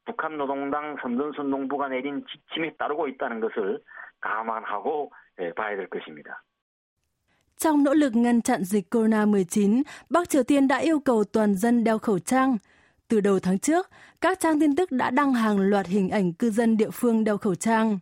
북한노동당 0.05 0.97
선전선동부가 1.03 1.89
내린 1.89 2.25
지침에 2.27 2.75
따르고 2.79 3.09
있다는 3.09 3.41
것을 3.41 3.81
감안하고 4.21 5.11
봐야 5.57 5.77
될 5.77 5.89
것입니다. 5.89 6.43
Trong 7.57 7.85
nỗ 7.85 7.95
lực 7.95 8.17
ngăn 8.17 8.43
chặn 8.43 8.65
dịch 8.65 8.91
corona-19, 8.91 9.83
Bắc 10.11 10.29
Triều 10.29 10.43
Tiên 10.43 10.69
đã 10.69 10.77
yêu 10.77 11.01
cầu 11.01 11.25
toàn 11.25 11.55
dân 11.55 11.85
đeo 11.85 11.99
khẩu 11.99 12.19
trang. 12.19 12.57
Từ 13.08 13.20
đầu 13.22 13.40
tháng 13.40 13.60
trước, 13.60 13.90
các 14.22 14.40
trang 14.40 14.60
tin 14.60 14.76
tức 14.76 14.92
đã 14.92 15.10
đăng 15.10 15.34
hàng 15.34 15.60
loạt 15.60 15.88
hình 15.88 16.10
ảnh 16.10 16.34
cư 16.34 16.52
dân 16.52 16.78
địa 16.78 16.90
phương 16.90 17.24
đeo 17.24 17.38
khẩu 17.38 17.56
trang. 17.56 18.00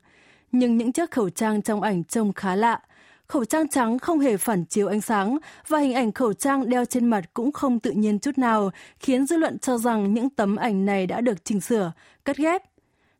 Nhưng 0.51 0.77
những 0.77 0.91
chiếc 0.91 1.11
khẩu 1.11 1.29
trang 1.29 1.61
trong 1.61 1.81
ảnh 1.81 2.03
trông 2.03 2.33
khá 2.33 2.55
lạ. 2.55 2.81
Khẩu 3.27 3.45
trang 3.45 3.67
trắng 3.67 3.99
không 3.99 4.19
hề 4.19 4.37
phản 4.37 4.65
chiếu 4.65 4.87
ánh 4.87 5.01
sáng 5.01 5.37
và 5.67 5.79
hình 5.79 5.93
ảnh 5.93 6.11
khẩu 6.11 6.33
trang 6.33 6.69
đeo 6.69 6.85
trên 6.85 7.05
mặt 7.05 7.29
cũng 7.33 7.51
không 7.51 7.79
tự 7.79 7.91
nhiên 7.91 8.19
chút 8.19 8.37
nào, 8.37 8.71
khiến 8.99 9.25
dư 9.25 9.37
luận 9.37 9.59
cho 9.59 9.77
rằng 9.77 10.13
những 10.13 10.29
tấm 10.29 10.55
ảnh 10.55 10.85
này 10.85 11.07
đã 11.07 11.21
được 11.21 11.45
chỉnh 11.45 11.61
sửa, 11.61 11.91
cắt 12.25 12.37
ghép. 12.37 12.63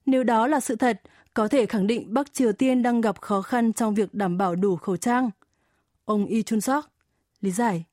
Nếu 0.06 0.24
đó 0.24 0.48
là 0.48 0.60
sự 0.60 0.76
thật, 0.76 1.02
có 1.34 1.48
thể 1.48 1.66
khẳng 1.66 1.88
định 1.88 2.14
Bắc 2.14 2.34
Triều 2.34 2.54
Tiên 2.54 2.84
đang 2.84 3.02
gặp 3.02 3.22
khó 3.22 3.42
khăn 3.42 3.74
trong 3.74 3.96
việc 3.96 4.14
đảm 4.14 4.38
bảo 4.38 4.56
đủ 4.56 4.76
khẩu 4.76 4.98
trang. 4.98 5.30
Ông 6.06 6.26
Lee 6.30 6.42
Chun 6.42 6.62
Sok 6.62 6.86
lý 7.42 7.52
giải. 7.52 7.86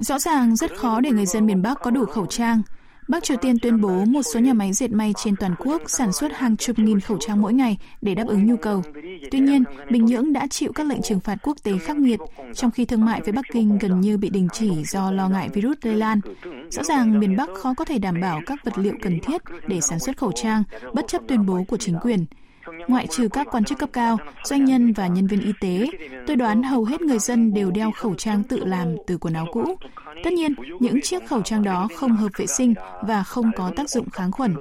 Rõ 0.00 0.18
ràng 0.18 0.56
rất 0.56 0.74
khó 0.74 1.00
để 1.00 1.10
người 1.10 1.26
dân 1.26 1.46
miền 1.46 1.62
Bắc 1.62 1.80
có 1.82 1.90
đủ 1.90 2.04
khẩu 2.04 2.26
trang. 2.26 2.62
Bắc 3.08 3.24
Triều 3.24 3.36
Tiên 3.36 3.56
tuyên 3.62 3.80
bố 3.80 4.04
một 4.04 4.22
số 4.22 4.40
nhà 4.40 4.52
máy 4.52 4.72
dệt 4.72 4.90
may 4.90 5.12
trên 5.16 5.34
toàn 5.40 5.54
quốc 5.58 5.82
sản 5.86 6.12
xuất 6.12 6.32
hàng 6.32 6.56
chục 6.56 6.78
nghìn 6.78 7.00
khẩu 7.00 7.18
trang 7.20 7.42
mỗi 7.42 7.52
ngày 7.52 7.78
để 8.02 8.14
đáp 8.14 8.24
ứng 8.26 8.46
nhu 8.46 8.56
cầu. 8.56 8.82
Tuy 9.30 9.38
nhiên, 9.38 9.64
Bình 9.90 10.04
Nhưỡng 10.04 10.32
đã 10.32 10.46
chịu 10.50 10.72
các 10.74 10.86
lệnh 10.86 11.02
trừng 11.02 11.20
phạt 11.20 11.36
quốc 11.42 11.56
tế 11.62 11.78
khắc 11.78 11.96
nghiệt, 11.96 12.20
trong 12.54 12.70
khi 12.70 12.84
thương 12.84 13.04
mại 13.04 13.20
với 13.20 13.32
Bắc 13.32 13.44
Kinh 13.52 13.78
gần 13.78 14.00
như 14.00 14.16
bị 14.16 14.30
đình 14.30 14.48
chỉ 14.52 14.70
do 14.84 15.10
lo 15.10 15.28
ngại 15.28 15.48
virus 15.52 15.76
lây 15.82 15.94
lan. 15.94 16.20
Rõ 16.70 16.82
ràng, 16.82 17.20
miền 17.20 17.36
Bắc 17.36 17.50
khó 17.54 17.74
có 17.76 17.84
thể 17.84 17.98
đảm 17.98 18.20
bảo 18.20 18.40
các 18.46 18.64
vật 18.64 18.78
liệu 18.78 18.94
cần 19.02 19.20
thiết 19.20 19.42
để 19.66 19.80
sản 19.80 19.98
xuất 19.98 20.16
khẩu 20.16 20.32
trang, 20.32 20.62
bất 20.94 21.04
chấp 21.08 21.22
tuyên 21.28 21.46
bố 21.46 21.64
của 21.68 21.76
chính 21.76 21.96
quyền. 22.02 22.24
Ngoại 22.88 23.06
trừ 23.06 23.28
các 23.32 23.46
quan 23.50 23.64
chức 23.64 23.78
cấp 23.78 23.88
cao, 23.92 24.16
doanh 24.44 24.64
nhân 24.64 24.92
và 24.92 25.06
nhân 25.06 25.26
viên 25.26 25.40
y 25.40 25.52
tế, 25.60 25.86
tôi 26.26 26.36
đoán 26.36 26.62
hầu 26.62 26.84
hết 26.84 27.00
người 27.00 27.18
dân 27.18 27.54
đều 27.54 27.70
đeo 27.70 27.90
khẩu 27.90 28.14
trang 28.14 28.42
tự 28.48 28.64
làm 28.64 28.88
từ 29.06 29.18
quần 29.18 29.34
áo 29.34 29.46
cũ. 29.52 29.64
Tất 30.24 30.32
nhiên, 30.32 30.54
những 30.80 31.00
chiếc 31.02 31.26
khẩu 31.26 31.42
trang 31.42 31.64
đó 31.64 31.88
không 31.96 32.10
hợp 32.10 32.28
vệ 32.38 32.46
sinh 32.46 32.74
và 33.08 33.22
không 33.22 33.50
có 33.56 33.72
tác 33.76 33.88
dụng 33.88 34.10
kháng 34.12 34.32
khuẩn. 34.32 34.54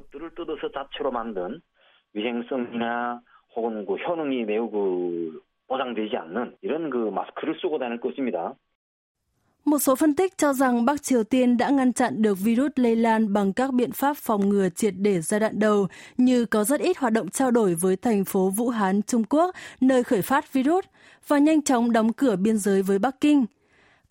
Một 9.65 9.79
số 9.79 9.96
phân 9.96 10.15
tích 10.15 10.38
cho 10.38 10.53
rằng 10.53 10.86
Bắc 10.86 11.03
Triều 11.03 11.24
Tiên 11.24 11.58
đã 11.58 11.70
ngăn 11.70 11.93
chặn 11.93 12.22
được 12.22 12.39
virus 12.39 12.72
lây 12.75 12.96
lan 12.96 13.34
bằng 13.34 13.53
các 13.53 13.74
biện 13.74 13.91
pháp 13.91 14.17
phòng 14.17 14.50
ngừa 14.50 14.70
triệt 14.70 14.93
để 14.98 15.22
giai 15.22 15.39
đoạn 15.39 15.60
đầu, 15.60 15.88
như 16.17 16.46
có 16.46 16.63
rất 16.63 16.82
ít 16.82 16.98
hoạt 16.98 17.13
động 17.13 17.29
trao 17.29 17.51
đổi 17.51 17.75
với 17.75 17.96
thành 17.96 18.25
phố 18.25 18.50
Vũ 18.50 18.70
Hán, 18.70 19.01
Trung 19.01 19.24
Quốc, 19.29 19.55
nơi 19.82 20.03
khởi 20.03 20.22
phát 20.22 20.53
virus, 20.53 20.86
và 21.27 21.38
nhanh 21.38 21.62
chóng 21.62 21.91
đóng 21.91 22.13
cửa 22.13 22.36
biên 22.36 22.58
giới 22.58 22.82
với 22.82 23.00
Bắc 23.00 23.22
Kinh. 23.22 23.46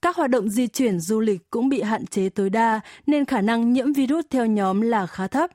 Các 0.03 0.17
hoạt 0.17 0.31
động 0.31 0.49
di 0.49 0.67
chuyển 0.67 1.01
du 1.01 1.21
lịch 1.21 1.51
cũng 1.51 1.69
bị 1.69 1.83
hạn 1.83 2.07
chế 2.07 2.29
tối 2.29 2.51
đa, 2.51 2.81
nên 3.07 3.25
khả 3.25 3.41
năng 3.41 3.73
nhiễm 3.73 3.93
virus 3.93 4.25
theo 4.31 4.47
nhóm 4.47 4.81
là 4.81 5.07
khá 5.07 5.27
thấp. 5.27 5.51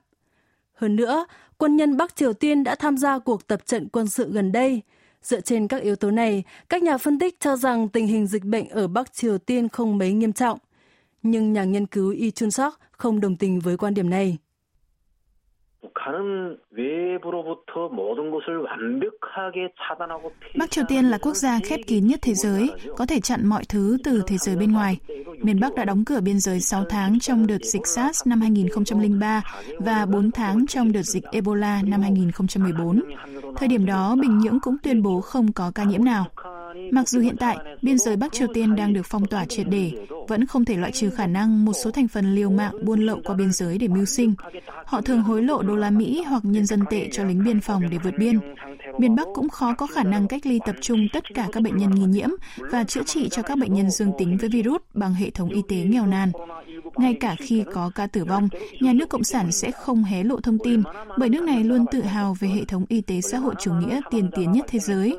Hơn 0.74 0.96
nữa, 0.96 1.26
quân 1.58 1.76
nhân 1.76 1.98
Bắc 1.98 2.16
Triều 2.16 2.34
Tiên 2.34 2.64
đã 2.64 2.76
tham 2.76 2.98
gia 2.98 3.20
cuộc 3.20 3.48
tập 3.48 3.66
trận 3.66 3.88
quân 3.90 4.08
sự 4.08 4.32
gần 4.32 4.52
đây– 4.52 4.82
Dựa 5.24 5.42
trên 5.42 5.68
các 5.68 5.82
yếu 5.82 5.96
tố 5.96 6.12
này, 6.12 6.44
các 6.70 6.84
nhà 6.84 6.98
phân 6.98 7.20
tích 7.20 7.40
cho 7.40 7.56
rằng 7.56 7.90
tình 7.90 8.08
hình 8.08 8.28
dịch 8.28 8.44
bệnh 8.44 8.70
ở 8.70 8.88
Bắc 8.88 9.14
Triều 9.14 9.38
Tiên 9.38 9.70
không 9.70 9.98
mấy 9.98 10.14
nghiêm 10.14 10.34
trọng. 10.34 10.60
Nhưng 11.24 11.54
nhà 11.54 11.64
nghiên 11.64 11.86
cứu 11.86 12.12
Yi 12.12 12.32
Chun 12.32 12.52
Sok 12.52 12.74
không 12.92 13.20
đồng 13.20 13.36
tình 13.36 13.60
với 13.60 13.78
quan 13.78 13.94
điểm 13.94 14.10
này. 14.10 14.38
Bắc 20.58 20.72
Triều 20.72 20.84
Tiên 20.88 21.06
là 21.06 21.18
quốc 21.18 21.34
gia 21.34 21.60
khép 21.64 21.80
kín 21.88 22.08
nhất 22.08 22.20
thế 22.22 22.34
giới, 22.34 22.70
có 22.98 23.06
thể 23.06 23.20
chặn 23.20 23.46
mọi 23.46 23.64
thứ 23.70 23.98
từ 24.04 24.22
thế 24.28 24.38
giới 24.38 24.56
bên 24.56 24.72
ngoài. 24.72 24.98
Miền 25.42 25.60
Bắc 25.60 25.76
đã 25.76 25.86
đóng 25.86 26.06
cửa 26.06 26.20
biên 26.22 26.40
giới 26.40 26.60
6 26.60 26.84
tháng 26.90 27.20
trong 27.20 27.48
đợt 27.48 27.62
dịch 27.62 27.88
SARS 27.88 28.28
năm 28.28 28.42
2003 28.42 29.42
và 29.80 30.06
4 30.06 30.32
tháng 30.32 30.68
trong 30.68 30.92
đợt 30.92 31.02
dịch 31.02 31.24
Ebola 31.32 31.82
năm 31.86 32.02
2014. 32.02 33.02
Thời 33.56 33.68
điểm 33.68 33.86
đó, 33.86 34.16
Bình 34.22 34.40
Nhưỡng 34.40 34.60
cũng 34.60 34.78
tuyên 34.84 35.04
bố 35.04 35.22
không 35.22 35.52
có 35.54 35.72
ca 35.76 35.84
nhiễm 35.84 36.06
nào. 36.06 36.26
Mặc 36.92 37.10
dù 37.10 37.20
hiện 37.20 37.36
tại, 37.38 37.58
biên 37.82 37.98
giới 37.98 38.16
Bắc 38.16 38.34
Triều 38.34 38.48
Tiên 38.54 38.76
đang 38.76 38.94
được 38.94 39.06
phong 39.06 39.26
tỏa 39.26 39.46
triệt 39.46 39.68
để, 39.70 39.92
vẫn 40.28 40.46
không 40.46 40.66
thể 40.66 40.78
loại 40.78 40.92
trừ 40.92 41.10
khả 41.10 41.28
năng 41.28 41.66
một 41.66 41.74
số 41.74 41.92
thành 41.92 42.08
phần 42.08 42.36
liều 42.36 42.50
mạng 42.50 42.86
buôn 42.86 43.00
lậu 43.00 43.20
qua 43.24 43.36
biên 43.36 43.52
giới 43.52 43.78
để 43.78 43.88
mưu 43.88 44.06
sinh. 44.06 44.34
Họ 44.86 45.02
thường 45.02 45.22
hối 45.22 45.44
lộ 45.44 45.62
đô 45.62 45.76
la 45.76 45.90
Mỹ 45.90 46.24
hoặc 46.28 46.46
nhân 46.46 46.66
dân 46.66 46.80
tệ 46.90 47.10
cho 47.12 47.24
lính 47.24 47.44
biên 47.44 47.62
phòng 47.62 47.90
để 47.90 47.98
vượt 48.04 48.14
biên. 48.18 48.40
Miền 48.98 49.16
Bắc 49.16 49.28
cũng 49.34 49.50
khó 49.50 49.74
có 49.74 49.88
khả 49.88 50.04
năng 50.04 50.28
cách 50.28 50.46
ly 50.46 50.60
tập 50.66 50.76
trung 50.82 51.08
tất 51.14 51.24
cả 51.34 51.48
các 51.52 51.64
bệnh 51.64 51.78
nhân 51.78 51.96
nghi 51.96 52.06
nhiễm 52.06 52.30
và 52.58 52.84
chữa 52.84 53.04
trị 53.04 53.30
cho 53.32 53.42
các 53.42 53.58
bệnh 53.58 53.74
nhân 53.74 53.90
dương 53.90 54.12
tính 54.18 54.38
với 54.38 54.50
virus 54.50 54.82
bằng 54.94 55.14
hệ 55.14 55.30
thống 55.30 55.50
y 55.50 55.62
tế 55.68 55.76
nghèo 55.76 56.06
nàn. 56.06 56.32
Ngay 56.96 57.14
cả 57.20 57.36
khi 57.40 57.64
có 57.74 57.92
ca 57.96 58.08
tử 58.08 58.26
vong, 58.26 58.50
nhà 58.82 58.94
nước 58.94 59.10
Cộng 59.10 59.24
sản 59.24 59.52
sẽ 59.52 59.72
không 59.72 60.04
hé 60.04 60.24
lộ 60.24 60.40
thông 60.40 60.58
tin 60.64 60.84
bởi 61.18 61.30
nước 61.30 61.44
này 61.44 61.64
luôn 61.64 61.86
tự 61.92 62.02
hào 62.02 62.36
về 62.40 62.48
hệ 62.48 62.66
thống 62.66 62.86
y 62.90 63.02
tế 63.02 63.22
xã 63.22 63.38
hội 63.38 63.56
chủ 63.60 63.74
nghĩa 63.74 64.02
tiên 64.12 64.30
tiến 64.36 64.52
nhất 64.52 64.66
thế 64.68 64.80
giới. 64.80 65.18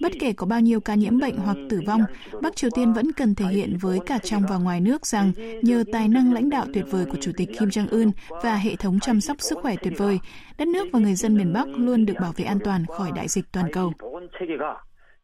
Bất 0.00 0.12
kể 0.20 0.32
có 0.32 0.46
bao 0.46 0.60
nhiêu 0.60 0.80
ca 0.80 0.94
nhiễm 0.94 1.18
bệnh 1.18 1.36
hoặc 1.36 1.56
tử 1.70 1.80
vong, 1.86 2.02
Bắc 2.42 2.56
Triều 2.56 2.70
Tiên 2.70 2.92
vẫn 2.92 3.12
cần 3.12 3.34
thể 3.34 3.46
hiện 3.46 3.76
với 3.80 3.98
cả 4.06 4.18
trong 4.24 4.42
và 4.48 4.56
ngoài 4.56 4.80
nước 4.80 5.06
rằng 5.06 5.32
nhờ 5.62 5.84
tài 5.92 6.08
năng 6.08 6.32
lãnh 6.32 6.50
đạo 6.50 6.66
tuyệt 6.74 6.84
vời 6.90 7.04
của 7.04 7.18
Chủ 7.20 7.32
tịch 7.36 7.48
Kim 7.58 7.68
Jong-un 7.68 8.10
và 8.42 8.56
hệ 8.56 8.76
thống 8.76 9.00
chăm 9.00 9.20
sóc 9.20 9.36
sức 9.40 9.58
khỏe 9.62 9.76
tuyệt 9.82 9.92
vời, 9.96 10.18
đất 10.58 10.68
nước 10.68 10.88
và 10.92 10.98
người 10.98 11.14
dân 11.14 11.36
miền 11.36 11.52
Bắc 11.52 11.68
luôn 11.68 12.06
được 12.06 12.14
bảo 12.20 12.32
vệ 12.36 12.44
an 12.44 12.58
toàn 12.64 12.86
khỏi 12.86 13.10
đại 13.15 13.27
dịch 13.27 13.45
toàn 13.51 13.71
cầu. 13.71 13.93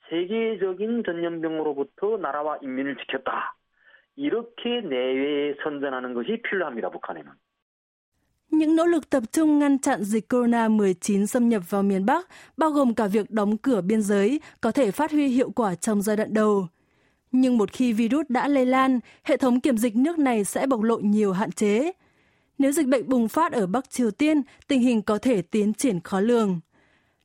세계적인 0.10 1.04
전염병으로부터 1.06 2.18
나라와 2.18 2.58
인민을 2.62 2.96
지켰다. 2.98 3.58
이렇게 4.16 4.82
내외에 4.82 5.56
선전하는 5.64 6.14
것이 6.14 6.42
필요합니다. 6.44 6.90
북한에는. 6.90 7.32
Những 8.52 8.76
nỗ 8.76 8.86
lực 8.86 9.10
tập 9.10 9.24
trung 9.32 9.60
ngăn 9.60 9.80
chặn 9.80 10.04
dịch 10.04 10.30
corona-19 10.30 11.26
xâm 11.26 11.50
nhập 11.50 11.64
vào 11.70 11.84
miền 11.84 12.06
Bắc, 12.06 12.28
bao 12.58 12.70
gồm 12.70 12.94
cả 12.94 13.08
việc 13.08 13.32
đóng 13.32 13.58
cửa 13.58 13.82
biên 13.82 14.02
giới, 14.02 14.40
có 14.62 14.72
thể 14.72 14.92
phát 14.92 15.12
huy 15.12 15.28
hiệu 15.28 15.52
quả 15.52 15.76
trong 15.76 16.02
giai 16.02 16.18
đoạn 16.18 16.34
đầu. 16.34 16.68
Nhưng 17.32 17.58
một 17.58 17.72
khi 17.72 17.94
virus 17.94 18.26
đã 18.30 18.48
lây 18.48 18.66
lan, 18.66 19.00
hệ 19.24 19.38
thống 19.38 19.60
kiểm 19.60 19.78
dịch 19.78 19.96
nước 19.96 20.20
này 20.20 20.44
sẽ 20.44 20.68
bộc 20.68 20.82
lộ 20.82 20.98
nhiều 20.98 21.34
hạn 21.34 21.52
chế. 21.52 21.92
Nếu 22.58 22.72
dịch 22.72 22.88
bệnh 22.88 23.10
bùng 23.10 23.28
phát 23.28 23.52
ở 23.52 23.68
Bắc 23.68 23.90
Triều 23.90 24.12
Tiên, 24.12 24.42
tình 24.68 24.82
hình 24.82 25.02
có 25.02 25.18
thể 25.18 25.42
tiến 25.42 25.74
triển 25.74 26.00
khó 26.00 26.20
lường. 26.20 26.60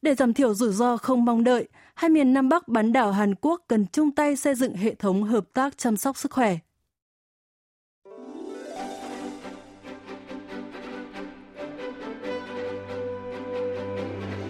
Để 0.06 0.15
giảm 0.15 0.34
thiểu 0.34 0.54
rủi 0.54 0.74
ro 0.74 0.98
không 0.98 1.26
mong 1.26 1.44
đợi, 1.44 1.68
hai 1.96 2.10
miền 2.10 2.34
Nam 2.34 2.50
Bắc 2.50 2.68
bán 2.68 2.94
đảo 2.94 3.12
Hàn 3.12 3.36
Quốc 3.36 3.62
cần 3.68 3.86
chung 3.88 4.12
tay 4.12 4.36
xây 4.36 4.56
dựng 4.56 4.76
hệ 4.76 4.96
thống 4.96 5.24
hợp 5.24 5.44
tác 5.54 5.78
chăm 5.78 5.98
sóc 5.98 6.18
sức 6.18 6.32
khỏe. 6.32 6.58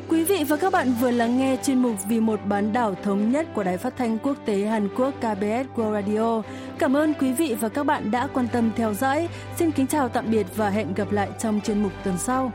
Quý 0.09 0.23
vị 0.23 0.43
và 0.43 0.57
các 0.57 0.73
bạn 0.73 0.93
vừa 1.01 1.11
lắng 1.11 1.37
nghe 1.37 1.57
chuyên 1.63 1.81
mục 1.81 1.95
Vì 2.09 2.19
một 2.19 2.39
bán 2.45 2.73
đảo 2.73 2.95
thống 3.03 3.31
nhất 3.31 3.47
của 3.55 3.63
Đài 3.63 3.77
Phát 3.77 3.97
thanh 3.97 4.17
Quốc 4.19 4.37
tế 4.45 4.65
Hàn 4.65 4.89
Quốc 4.95 5.13
KBS 5.17 5.67
World 5.75 5.93
Radio. 5.93 6.41
Cảm 6.79 6.93
ơn 6.93 7.13
quý 7.13 7.33
vị 7.33 7.55
và 7.59 7.69
các 7.69 7.83
bạn 7.83 8.11
đã 8.11 8.27
quan 8.33 8.47
tâm 8.53 8.71
theo 8.75 8.93
dõi. 8.93 9.29
Xin 9.57 9.71
kính 9.71 9.87
chào 9.87 10.09
tạm 10.09 10.31
biệt 10.31 10.47
và 10.55 10.69
hẹn 10.69 10.93
gặp 10.93 11.11
lại 11.11 11.29
trong 11.39 11.61
chuyên 11.61 11.83
mục 11.83 11.91
tuần 12.03 12.17
sau. 12.17 12.51